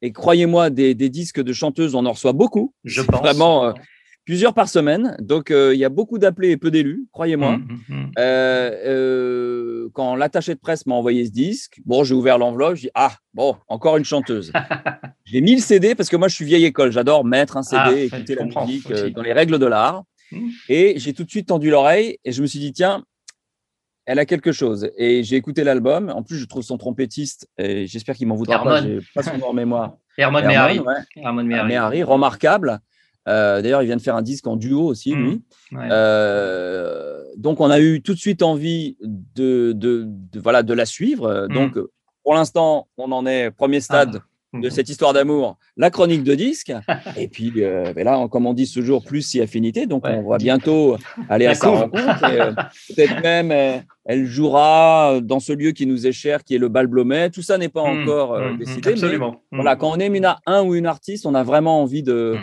et 0.03 0.13
croyez-moi, 0.13 0.69
des, 0.69 0.95
des 0.95 1.09
disques 1.09 1.41
de 1.41 1.55
chanteuses, 1.55 1.95
on 1.95 2.05
en 2.05 2.13
reçoit 2.13 2.35
beaucoup. 2.35 2.75
Je 2.85 3.01
pense. 3.01 3.21
Vraiment, 3.21 3.73
plusieurs 4.25 4.55
par 4.55 4.69
semaine. 4.69 5.17
Donc, 5.21 5.51
euh, 5.51 5.75
il 5.75 5.79
y 5.81 5.85
a 5.85 5.89
beaucoup 5.89 6.19
d'appelés 6.19 6.51
et 6.51 6.57
peu 6.57 6.71
d'élus, 6.71 7.07
croyez-moi. 7.13 7.51
Hum, 7.51 7.67
hum, 7.71 7.97
hum. 7.97 8.11
Euh, 8.19 8.71
euh, 8.87 9.89
quand 9.93 10.17
l'attaché 10.17 10.55
de 10.55 10.61
presse 10.61 10.87
m'a 10.87 10.95
envoyé 10.95 11.27
ce 11.27 11.31
disque, 11.31 11.81
bon, 11.85 12.05
j'ai 12.05 12.15
ouvert 12.15 12.39
l'enveloppe, 12.39 12.77
j'ai 12.77 12.89
dit 12.89 12.91
ah 12.95 13.13
bon, 13.35 13.57
encore 13.69 13.97
une 13.97 14.05
chanteuse. 14.05 14.53
j'ai 15.25 15.41
mis 15.41 15.55
le 15.55 15.61
CD 15.61 15.95
parce 15.95 16.09
que 16.09 16.17
moi 16.17 16.29
je 16.29 16.35
suis 16.35 16.45
vieille 16.45 16.65
école, 16.65 16.91
j'adore 16.91 17.25
mettre 17.25 17.57
un 17.57 17.63
CD, 17.63 18.09
Ah, 18.13 18.17
écouter 18.17 18.35
la 18.35 18.45
musique 18.45 18.93
dans 18.93 19.23
les 19.23 19.33
règles 19.33 19.59
de 19.59 19.67
l'art. 19.67 20.05
Et 20.69 20.95
j'ai 20.99 21.13
tout 21.13 21.23
de 21.23 21.31
suite 21.31 21.49
tendu 21.49 21.71
l'oreille 21.71 22.19
et 22.25 22.33
je 22.33 22.43
me 22.43 22.47
suis 22.47 22.59
dit 22.59 22.73
tiens, 22.73 23.05
elle 24.07 24.19
a 24.19 24.27
quelque 24.27 24.53
chose. 24.53 24.91
Et 24.97 25.23
j'ai 25.23 25.37
écouté 25.37 25.65
l'album. 25.65 26.11
En 26.11 26.23
plus, 26.23 26.37
je 26.39 26.47
trouve 26.47 26.63
son 26.63 26.77
trompettiste 26.77 27.49
et 27.57 27.87
j'espère 27.87 28.17
qu'il 28.17 28.27
m'en 28.27 28.35
voudra 28.35 28.63
pas. 28.63 28.83
J'ai 28.83 28.99
pas 29.15 29.23
son 29.23 29.39
nom 29.39 29.49
en 29.49 29.53
mémoire. 29.53 29.97
Herman 30.19 30.43
Herman, 30.43 30.53
Mehari. 30.53 30.79
ouais. 30.81 30.95
Herman 31.17 31.47
Mehari. 31.47 31.69
Mehari, 31.69 32.03
remarquable. 32.03 32.81
Euh, 33.29 33.63
D'ailleurs, 33.63 33.83
il 33.83 33.87
vient 33.87 33.97
de 33.97 34.03
faire 34.03 34.17
un 34.17 34.23
disque 34.23 34.47
en 34.47 34.57
duo 34.57 34.83
aussi, 34.87 35.15
Mm. 35.15 35.23
lui. 35.25 35.43
Ouais. 35.73 35.89
Euh, 35.91 37.23
donc, 37.37 37.61
on 37.61 37.71
a 37.71 37.81
eu 37.81 38.01
tout 38.03 38.15
de 38.15 38.19
suite 38.19 38.43
envie 38.43 38.97
de, 39.03 39.73
de, 39.73 40.05
de- 40.07 40.41
voilà, 40.41 40.63
de 40.63 40.75
la 40.75 40.87
suivre. 40.87 41.47
Mm. 41.51 41.55
Donc, 41.55 41.79
pour 42.23 42.35
l'instant, 42.35 42.89
on 42.97 43.11
en 43.13 43.27
est 43.27 43.51
premier 43.51 43.81
stade 43.81 44.21
Ah. 44.57 44.59
de 44.61 44.69
cette 44.71 44.89
histoire 44.89 45.13
d'amour, 45.13 45.59
la 45.77 45.91
chronique 45.91 46.23
de 46.23 46.35
disque. 46.35 46.73
Et 47.19 47.29
puis, 47.29 47.53
euh, 47.59 47.93
ben 47.95 48.05
là, 48.05 48.29
comme 48.29 48.47
on 48.47 48.55
dit 48.55 48.67
ce 48.67 48.81
jour, 48.83 49.03
plus 49.05 49.23
si 49.23 49.41
affinité. 49.41 49.87
Donc, 49.87 50.05
Ouais. 50.05 50.21
on 50.25 50.29
va 50.29 50.39
bientôt 50.39 50.97
aller 51.29 51.47
à 51.47 51.55
sa 51.55 51.71
rencontre. 51.71 52.25
euh, 52.25 52.53
Peut-être 52.97 53.21
même, 53.23 53.51
euh, 53.51 53.79
elle 54.05 54.27
jouera 54.27 55.19
dans 55.23 55.41
ce 55.41 55.53
lieu 55.53 55.73
qui 55.73 55.87
nous 55.87 56.07
est 56.07 56.13
cher, 56.13 56.45
qui 56.45 56.55
est 56.55 56.59
le 56.59 56.69
Bal 56.69 56.87
Blomet. 56.87 57.31
Tout 57.31 57.43
ça 57.43 57.59
n'est 57.59 57.69
pas 57.69 57.83
Hum, 57.83 58.03
encore 58.03 58.35
euh, 58.35 58.53
décidé. 58.59 58.81
mais 58.91 58.93
Absolument. 58.93 59.29
Hum. 59.51 59.59
voilà, 59.59 59.75
quand 59.77 59.91
on 59.91 59.97
aime 59.97 60.15
une, 60.15 60.33
un 60.47 60.63
ou 60.63 60.75
une 60.77 60.87
artiste, 60.87 61.27
on 61.27 61.35
a 61.35 61.43
vraiment 61.43 61.83
envie 61.83 62.03
de. 62.05 62.37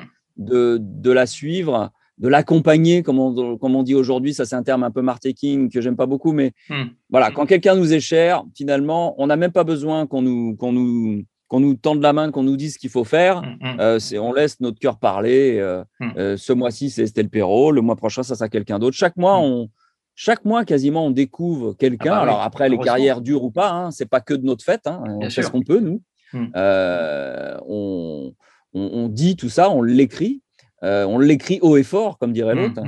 De, 0.43 0.77
de 0.81 1.11
la 1.11 1.25
suivre, 1.25 1.91
de 2.17 2.27
l'accompagner, 2.27 3.03
comme 3.03 3.19
on, 3.19 3.57
comme 3.57 3.75
on 3.75 3.83
dit 3.83 3.95
aujourd'hui. 3.95 4.33
Ça, 4.33 4.45
c'est 4.45 4.55
un 4.55 4.63
terme 4.63 4.83
un 4.83 4.91
peu 4.91 5.01
marketing 5.01 5.69
que 5.71 5.81
j'aime 5.81 5.95
pas 5.95 6.05
beaucoup, 6.05 6.33
mais 6.33 6.51
Mm. 6.69 6.83
voilà, 7.09 7.31
quand 7.31 7.45
quelqu'un 7.45 7.75
nous 7.75 7.93
est 7.93 7.99
cher, 7.99 8.43
finalement, 8.55 9.15
on 9.17 9.27
n'a 9.27 9.35
même 9.37 9.51
pas 9.51 9.63
besoin 9.63 10.05
qu'on 10.07 10.21
nous, 10.21 10.55
qu'on 10.55 10.71
nous, 10.71 11.23
qu'on 11.47 11.59
nous 11.59 11.73
tende 11.73 12.01
la 12.01 12.13
main, 12.13 12.31
qu'on 12.31 12.43
nous 12.43 12.55
dise 12.57 12.75
ce 12.75 12.79
qu'il 12.79 12.89
faut 12.91 13.03
faire. 13.03 13.37
Hum. 13.37 13.77
Euh, 13.79 13.99
c'est, 13.99 14.17
on 14.19 14.33
laisse 14.33 14.59
notre 14.61 14.79
cœur 14.79 14.99
parler. 14.99 15.57
euh, 15.59 15.83
euh, 16.17 16.37
ce 16.37 16.53
mois-ci, 16.53 16.89
c'est 16.89 17.03
Estelle 17.03 17.29
Perrault. 17.29 17.71
Le 17.71 17.81
mois 17.81 17.95
prochain, 17.95 18.23
ça 18.23 18.35
sera 18.35 18.49
quelqu'un 18.49 18.77
d'autre. 18.79 18.95
Chaque 18.95 19.17
mois, 19.17 19.39
on, 19.39 19.69
chaque 20.15 20.45
mois, 20.45 20.63
quasiment, 20.63 21.07
on 21.07 21.11
découvre 21.11 21.73
quelqu'un. 21.73 22.11
Ah 22.13 22.17
bah 22.17 22.21
oui, 22.23 22.29
Alors 22.29 22.41
après, 22.41 22.69
les 22.69 22.77
carrières 22.77 23.21
durent 23.21 23.43
ou 23.45 23.51
pas, 23.51 23.71
hein, 23.71 23.91
c'est 23.91 24.07
pas 24.09 24.21
que 24.21 24.33
de 24.35 24.45
notre 24.45 24.63
fête. 24.63 24.85
hein, 24.85 25.01
on 25.07 25.19
Bien 25.19 25.29
fait 25.29 25.41
sûr. 25.41 25.45
ce 25.45 25.49
qu'on 25.51 25.61
peut, 25.63 25.79
nous. 25.79 26.01
On, 26.33 28.31
on, 28.73 28.89
on 28.93 29.07
dit 29.07 29.35
tout 29.35 29.49
ça, 29.49 29.69
on 29.69 29.81
l'écrit. 29.81 30.41
Euh, 30.83 31.05
on 31.05 31.19
l'écrit 31.19 31.59
haut 31.61 31.77
et 31.77 31.83
fort, 31.83 32.17
comme 32.17 32.33
dirait 32.33 32.55
Mm. 32.55 32.59
l'autre. 32.59 32.81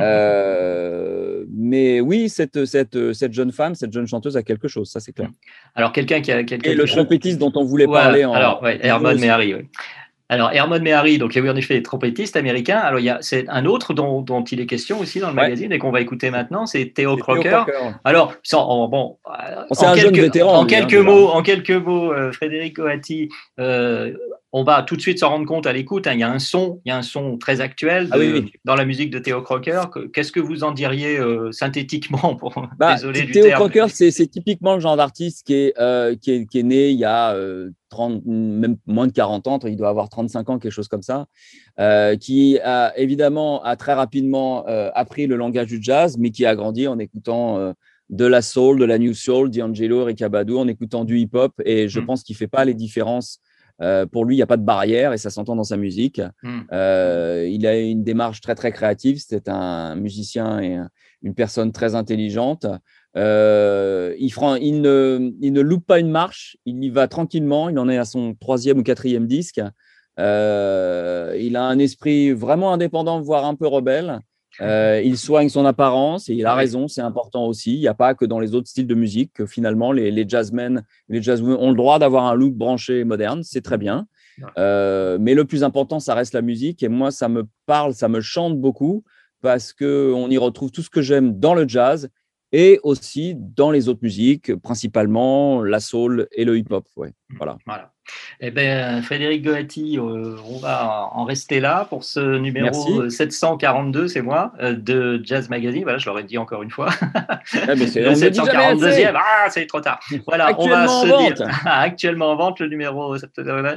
Euh, 0.00 1.44
mais 1.54 2.00
oui, 2.00 2.28
cette, 2.28 2.64
cette, 2.66 3.12
cette 3.14 3.32
jeune 3.32 3.52
femme, 3.52 3.74
cette 3.74 3.92
jeune 3.92 4.06
chanteuse 4.06 4.36
a 4.36 4.42
quelque 4.42 4.68
chose, 4.68 4.90
ça 4.90 5.00
c'est 5.00 5.12
clair. 5.12 5.30
Alors, 5.74 5.92
quelqu'un 5.92 6.20
qui 6.20 6.30
a. 6.32 6.42
quelqu'un 6.44 6.70
Et 6.70 6.74
le 6.74 6.84
trompettiste 6.84 7.38
dont 7.38 7.52
on 7.54 7.64
voulait 7.64 7.86
Voilà. 7.86 8.04
parler 8.04 8.24
en. 8.24 8.32
Alors, 8.32 8.62
ouais, 8.62 8.78
Herman. 8.82 9.18
Mehari. 9.18 9.54
oui. 9.54 9.62
Alors, 10.30 10.52
Herman 10.52 10.82
Mehari, 10.82 11.16
donc 11.16 11.34
il 11.34 11.38
y 11.38 11.42
a 11.42 11.46
eu 11.46 11.50
en 11.50 11.56
effet 11.56 11.72
des 11.74 11.82
trompettistes 11.82 12.36
américains. 12.36 12.76
Alors, 12.76 13.00
il 13.00 13.06
y 13.06 13.08
a 13.08 13.16
c'est 13.22 13.48
un 13.48 13.64
autre 13.64 13.94
dont, 13.94 14.20
dont 14.20 14.44
il 14.44 14.60
est 14.60 14.66
question 14.66 15.00
aussi 15.00 15.20
dans 15.20 15.28
le 15.30 15.34
Ouais. 15.36 15.42
magazine 15.44 15.72
et 15.72 15.78
qu'on 15.78 15.90
va 15.90 16.02
écouter 16.02 16.30
maintenant, 16.30 16.66
c'est 16.66 16.92
Theo 16.94 17.16
Crocker. 17.16 17.48
Crocker. 17.48 17.92
Alors, 18.04 18.34
sans, 18.42 18.62
en- 18.68 18.88
bon, 18.88 19.16
c'est 19.72 19.86
en 19.86 19.92
un 19.92 19.94
jeune 19.96 20.12
quelques, 20.12 20.24
vétéran, 20.24 20.52
en 20.52 20.64
lui, 20.64 20.74
hein, 20.74 20.80
quelques 20.86 21.02
mots, 21.02 21.28
en 21.28 21.40
quelques 21.42 21.70
mots, 21.70 22.12
euh, 22.12 22.30
Frédéric 22.32 22.78
Oati, 22.78 23.30
euh, 23.58 24.12
on 24.52 24.64
va 24.64 24.82
tout 24.82 24.96
de 24.96 25.00
suite 25.02 25.18
s'en 25.18 25.28
rendre 25.28 25.46
compte 25.46 25.66
à 25.66 25.72
l'écoute. 25.74 26.06
hein, 26.06 26.14
il 26.14 26.20
y 26.20 26.22
a 26.22 26.30
un 26.30 26.38
son, 26.38 26.80
il 26.84 26.88
y 26.88 26.92
a 26.92 26.96
un 26.96 27.02
son 27.02 27.36
très 27.36 27.60
actuel 27.60 28.06
de- 28.06 28.10
Ah 28.12 28.18
oui, 28.18 28.30
oui. 28.32 28.52
dans 28.64 28.74
la 28.76 28.86
musique 28.86 29.10
de 29.10 29.18
Theo 29.18 29.42
Crocker. 29.42 29.82
Que- 29.92 30.06
Qu'est-ce 30.06 30.32
que 30.32 30.40
vous 30.40 30.64
en 30.64 30.72
diriez 30.72 31.18
euh, 31.18 31.52
synthétiquement 31.52 32.34
pour 32.36 32.66
Bah, 32.78 32.94
désolé 32.96 33.22
du 33.24 33.32
Théo 33.32 33.44
terme. 33.44 33.60
Crocker, 33.60 33.86
c'est 33.90 34.26
typiquement 34.26 34.74
le 34.74 34.80
genre 34.80 34.96
d'artiste 34.96 35.46
qui 35.46 35.54
est, 35.54 35.74
euh, 35.78 36.16
qui, 36.16 36.30
est, 36.32 36.46
qui 36.46 36.60
est 36.60 36.62
né 36.62 36.88
il 36.88 36.98
y 36.98 37.04
a 37.04 37.34
euh, 37.34 37.70
30, 37.90 38.22
même 38.24 38.76
moins 38.86 39.06
de 39.06 39.12
40 39.12 39.46
ans, 39.48 39.58
il 39.64 39.76
doit 39.76 39.88
avoir 39.90 40.08
35 40.08 40.48
ans, 40.50 40.58
quelque 40.58 40.72
chose 40.72 40.88
comme 40.88 41.02
ça, 41.02 41.26
qui 42.20 42.58
a 42.62 42.92
évidemment 42.98 43.62
a 43.64 43.76
très 43.76 43.94
rapidement 43.94 44.64
appris 44.94 45.26
le 45.26 45.36
langage 45.36 45.68
du 45.68 45.78
jazz, 45.80 46.16
mais 46.18 46.30
qui 46.30 46.44
a 46.46 46.54
grandi 46.54 46.86
en 46.88 46.98
écoutant 46.98 47.72
de 48.10 48.24
la 48.24 48.42
soul, 48.42 48.78
de 48.78 48.84
la 48.84 48.98
new 48.98 49.12
soul, 49.14 49.50
D'Angelo, 49.50 50.02
Erykah 50.02 50.28
Badu, 50.28 50.54
en 50.54 50.68
écoutant 50.68 51.04
du 51.04 51.18
hip-hop, 51.18 51.52
et 51.64 51.88
je 51.88 52.00
Mm. 52.00 52.06
pense 52.06 52.22
qu'il 52.22 52.36
fait 52.36 52.46
pas 52.48 52.64
les 52.64 52.74
différences 52.74 53.38
Euh, 53.80 54.06
pour 54.06 54.24
lui, 54.24 54.34
il 54.34 54.38
n'y 54.38 54.42
a 54.42 54.46
pas 54.46 54.56
de 54.56 54.64
barrière 54.64 55.12
et 55.12 55.18
ça 55.18 55.30
s'entend 55.30 55.54
dans 55.56 55.64
sa 55.64 55.76
musique. 55.76 56.20
Hmm. 56.42 56.60
Euh, 56.72 57.48
il 57.50 57.66
a 57.66 57.78
une 57.78 58.02
démarche 58.02 58.40
très 58.40 58.54
très 58.54 58.72
créative. 58.72 59.22
C'est 59.24 59.48
un 59.48 59.94
musicien 59.94 60.60
et 60.60 60.74
un- 60.74 60.90
une 61.22 61.34
personne 61.34 61.70
très 61.72 61.94
intelligente. 61.94 62.66
Euh, 63.16 64.14
il, 64.18 64.32
il 64.60 64.80
ne, 64.80 65.32
il 65.40 65.52
ne 65.52 65.60
loupe 65.60 65.86
pas 65.86 65.98
une 65.98 66.10
marche. 66.10 66.56
Il 66.66 66.82
y 66.82 66.90
va 66.90 67.08
tranquillement. 67.08 67.68
Il 67.68 67.78
en 67.78 67.88
est 67.88 67.98
à 67.98 68.04
son 68.04 68.34
troisième 68.34 68.78
ou 68.78 68.82
quatrième 68.82 69.26
disque. 69.26 69.60
Euh, 70.18 71.36
il 71.40 71.56
a 71.56 71.64
un 71.64 71.78
esprit 71.78 72.32
vraiment 72.32 72.72
indépendant, 72.72 73.20
voire 73.20 73.44
un 73.44 73.54
peu 73.54 73.66
rebelle. 73.66 74.20
Euh, 74.60 75.00
il 75.04 75.16
soigne 75.16 75.48
son 75.48 75.64
apparence 75.64 76.28
et 76.28 76.34
il 76.34 76.46
a 76.46 76.54
raison, 76.54 76.88
c'est 76.88 77.00
important 77.00 77.46
aussi. 77.46 77.74
Il 77.74 77.80
n'y 77.80 77.88
a 77.88 77.94
pas 77.94 78.14
que 78.14 78.24
dans 78.24 78.40
les 78.40 78.54
autres 78.54 78.68
styles 78.68 78.86
de 78.86 78.94
musique 78.94 79.32
que 79.32 79.46
finalement 79.46 79.92
les, 79.92 80.10
les 80.10 80.28
jazzmen, 80.28 80.84
les 81.08 81.22
jazzwomen 81.22 81.56
ont 81.58 81.70
le 81.70 81.76
droit 81.76 81.98
d'avoir 81.98 82.24
un 82.24 82.34
look 82.34 82.54
branché 82.54 83.00
et 83.00 83.04
moderne, 83.04 83.42
c'est 83.42 83.62
très 83.62 83.78
bien. 83.78 84.06
Euh, 84.56 85.18
mais 85.20 85.34
le 85.34 85.44
plus 85.44 85.64
important, 85.64 86.00
ça 86.00 86.14
reste 86.14 86.34
la 86.34 86.42
musique 86.42 86.82
et 86.82 86.88
moi, 86.88 87.10
ça 87.10 87.28
me 87.28 87.44
parle, 87.66 87.94
ça 87.94 88.08
me 88.08 88.20
chante 88.20 88.60
beaucoup 88.60 89.04
parce 89.42 89.72
que 89.72 90.12
on 90.14 90.28
y 90.30 90.38
retrouve 90.38 90.70
tout 90.70 90.82
ce 90.82 90.90
que 90.90 91.02
j'aime 91.02 91.38
dans 91.38 91.54
le 91.54 91.66
jazz 91.66 92.08
et 92.52 92.80
aussi 92.82 93.34
dans 93.36 93.70
les 93.70 93.88
autres 93.88 94.00
musiques, 94.02 94.54
principalement 94.56 95.62
la 95.62 95.80
soul 95.80 96.28
et 96.32 96.44
le 96.44 96.56
hip-hop. 96.56 96.86
Ouais, 96.96 97.12
voilà. 97.36 97.58
Voilà. 97.66 97.92
Eh 98.40 98.50
bien, 98.50 99.02
Frédéric 99.02 99.42
Goati, 99.44 99.98
euh, 99.98 100.36
on 100.48 100.58
va 100.58 101.08
en 101.12 101.24
rester 101.24 101.60
là 101.60 101.86
pour 101.88 102.04
ce 102.04 102.38
numéro 102.38 102.66
Merci. 102.66 102.98
euh, 102.98 103.08
742, 103.08 104.08
c'est 104.08 104.22
moi, 104.22 104.52
euh, 104.60 104.72
de 104.74 105.20
Jazz 105.24 105.48
Magazine. 105.48 105.82
Voilà, 105.82 105.98
je 105.98 106.06
l'aurais 106.08 106.24
dit 106.24 106.38
encore 106.38 106.62
une 106.62 106.70
fois. 106.70 106.88
Ah, 107.14 107.38
mais 107.76 107.86
Le 107.86 108.08
on 108.08 108.12
ne 108.14 108.20
le 108.20 108.30
dit 108.30 108.36
jamais 108.38 108.64
assez. 108.64 109.02
742e, 109.04 109.12
ah, 109.16 109.50
c'est 109.50 109.66
trop 109.66 109.80
tard. 109.80 110.00
Voilà, 110.26 110.54
on 110.58 110.68
va 110.68 110.86
se 110.88 111.06
vente. 111.06 111.34
dire 111.34 111.46
actuellement 111.64 112.30
en 112.32 112.36
vente 112.36 112.60
le 112.60 112.68
numéro 112.68 113.16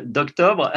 d'octobre 0.05 0.71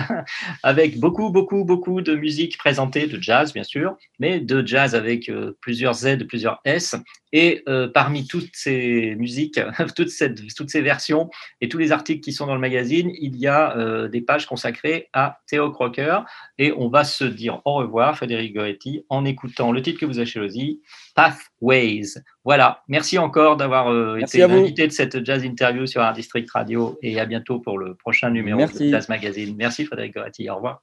avec 0.62 0.98
beaucoup, 0.98 1.30
beaucoup, 1.30 1.64
beaucoup 1.64 2.00
de 2.00 2.14
musique 2.14 2.58
présentée, 2.58 3.06
de 3.06 3.20
jazz 3.20 3.52
bien 3.52 3.64
sûr, 3.64 3.96
mais 4.18 4.40
de 4.40 4.66
jazz 4.66 4.94
avec 4.94 5.28
euh, 5.28 5.56
plusieurs 5.60 5.94
Z, 5.94 6.24
plusieurs 6.26 6.60
S. 6.64 6.96
Et 7.36 7.64
parmi 7.92 8.28
toutes 8.28 8.50
ces 8.52 9.16
musiques, 9.18 9.58
toutes, 9.96 10.10
cette- 10.10 10.54
toutes 10.54 10.70
ces 10.70 10.82
versions 10.82 11.30
et 11.60 11.68
tous 11.68 11.78
les 11.78 11.90
articles 11.90 12.20
qui 12.20 12.32
sont 12.32 12.46
dans 12.46 12.54
le 12.54 12.60
magazine, 12.60 13.10
il 13.20 13.34
y 13.36 13.43
a 13.46 13.76
euh, 13.76 14.08
des 14.08 14.20
pages 14.20 14.46
consacrées 14.46 15.08
à 15.12 15.38
Théo 15.46 15.70
Crocker. 15.70 16.20
Et 16.58 16.72
on 16.76 16.88
va 16.88 17.04
se 17.04 17.24
dire 17.24 17.60
au 17.64 17.74
revoir, 17.74 18.16
Frédéric 18.16 18.54
Goretti, 18.54 19.04
en 19.08 19.24
écoutant 19.24 19.72
le 19.72 19.82
titre 19.82 20.00
que 20.00 20.06
vous 20.06 20.18
avez 20.18 20.26
choisi, 20.26 20.80
Pathways. 21.14 22.20
Voilà, 22.44 22.82
merci 22.88 23.18
encore 23.18 23.56
d'avoir 23.56 23.90
euh, 23.90 24.18
été 24.18 24.38
l'invité 24.38 24.86
de 24.86 24.92
cette 24.92 25.24
jazz 25.24 25.44
interview 25.44 25.86
sur 25.86 26.00
Art 26.02 26.12
District 26.12 26.50
Radio 26.50 26.98
et 27.02 27.18
à 27.20 27.26
bientôt 27.26 27.60
pour 27.60 27.78
le 27.78 27.94
prochain 27.94 28.30
numéro 28.30 28.58
Merci. 28.58 28.86
de 28.86 28.90
Jazz 28.90 29.08
Magazine. 29.08 29.54
Merci 29.56 29.84
Frédéric 29.84 30.14
Goretti, 30.14 30.48
au 30.50 30.56
revoir. 30.56 30.82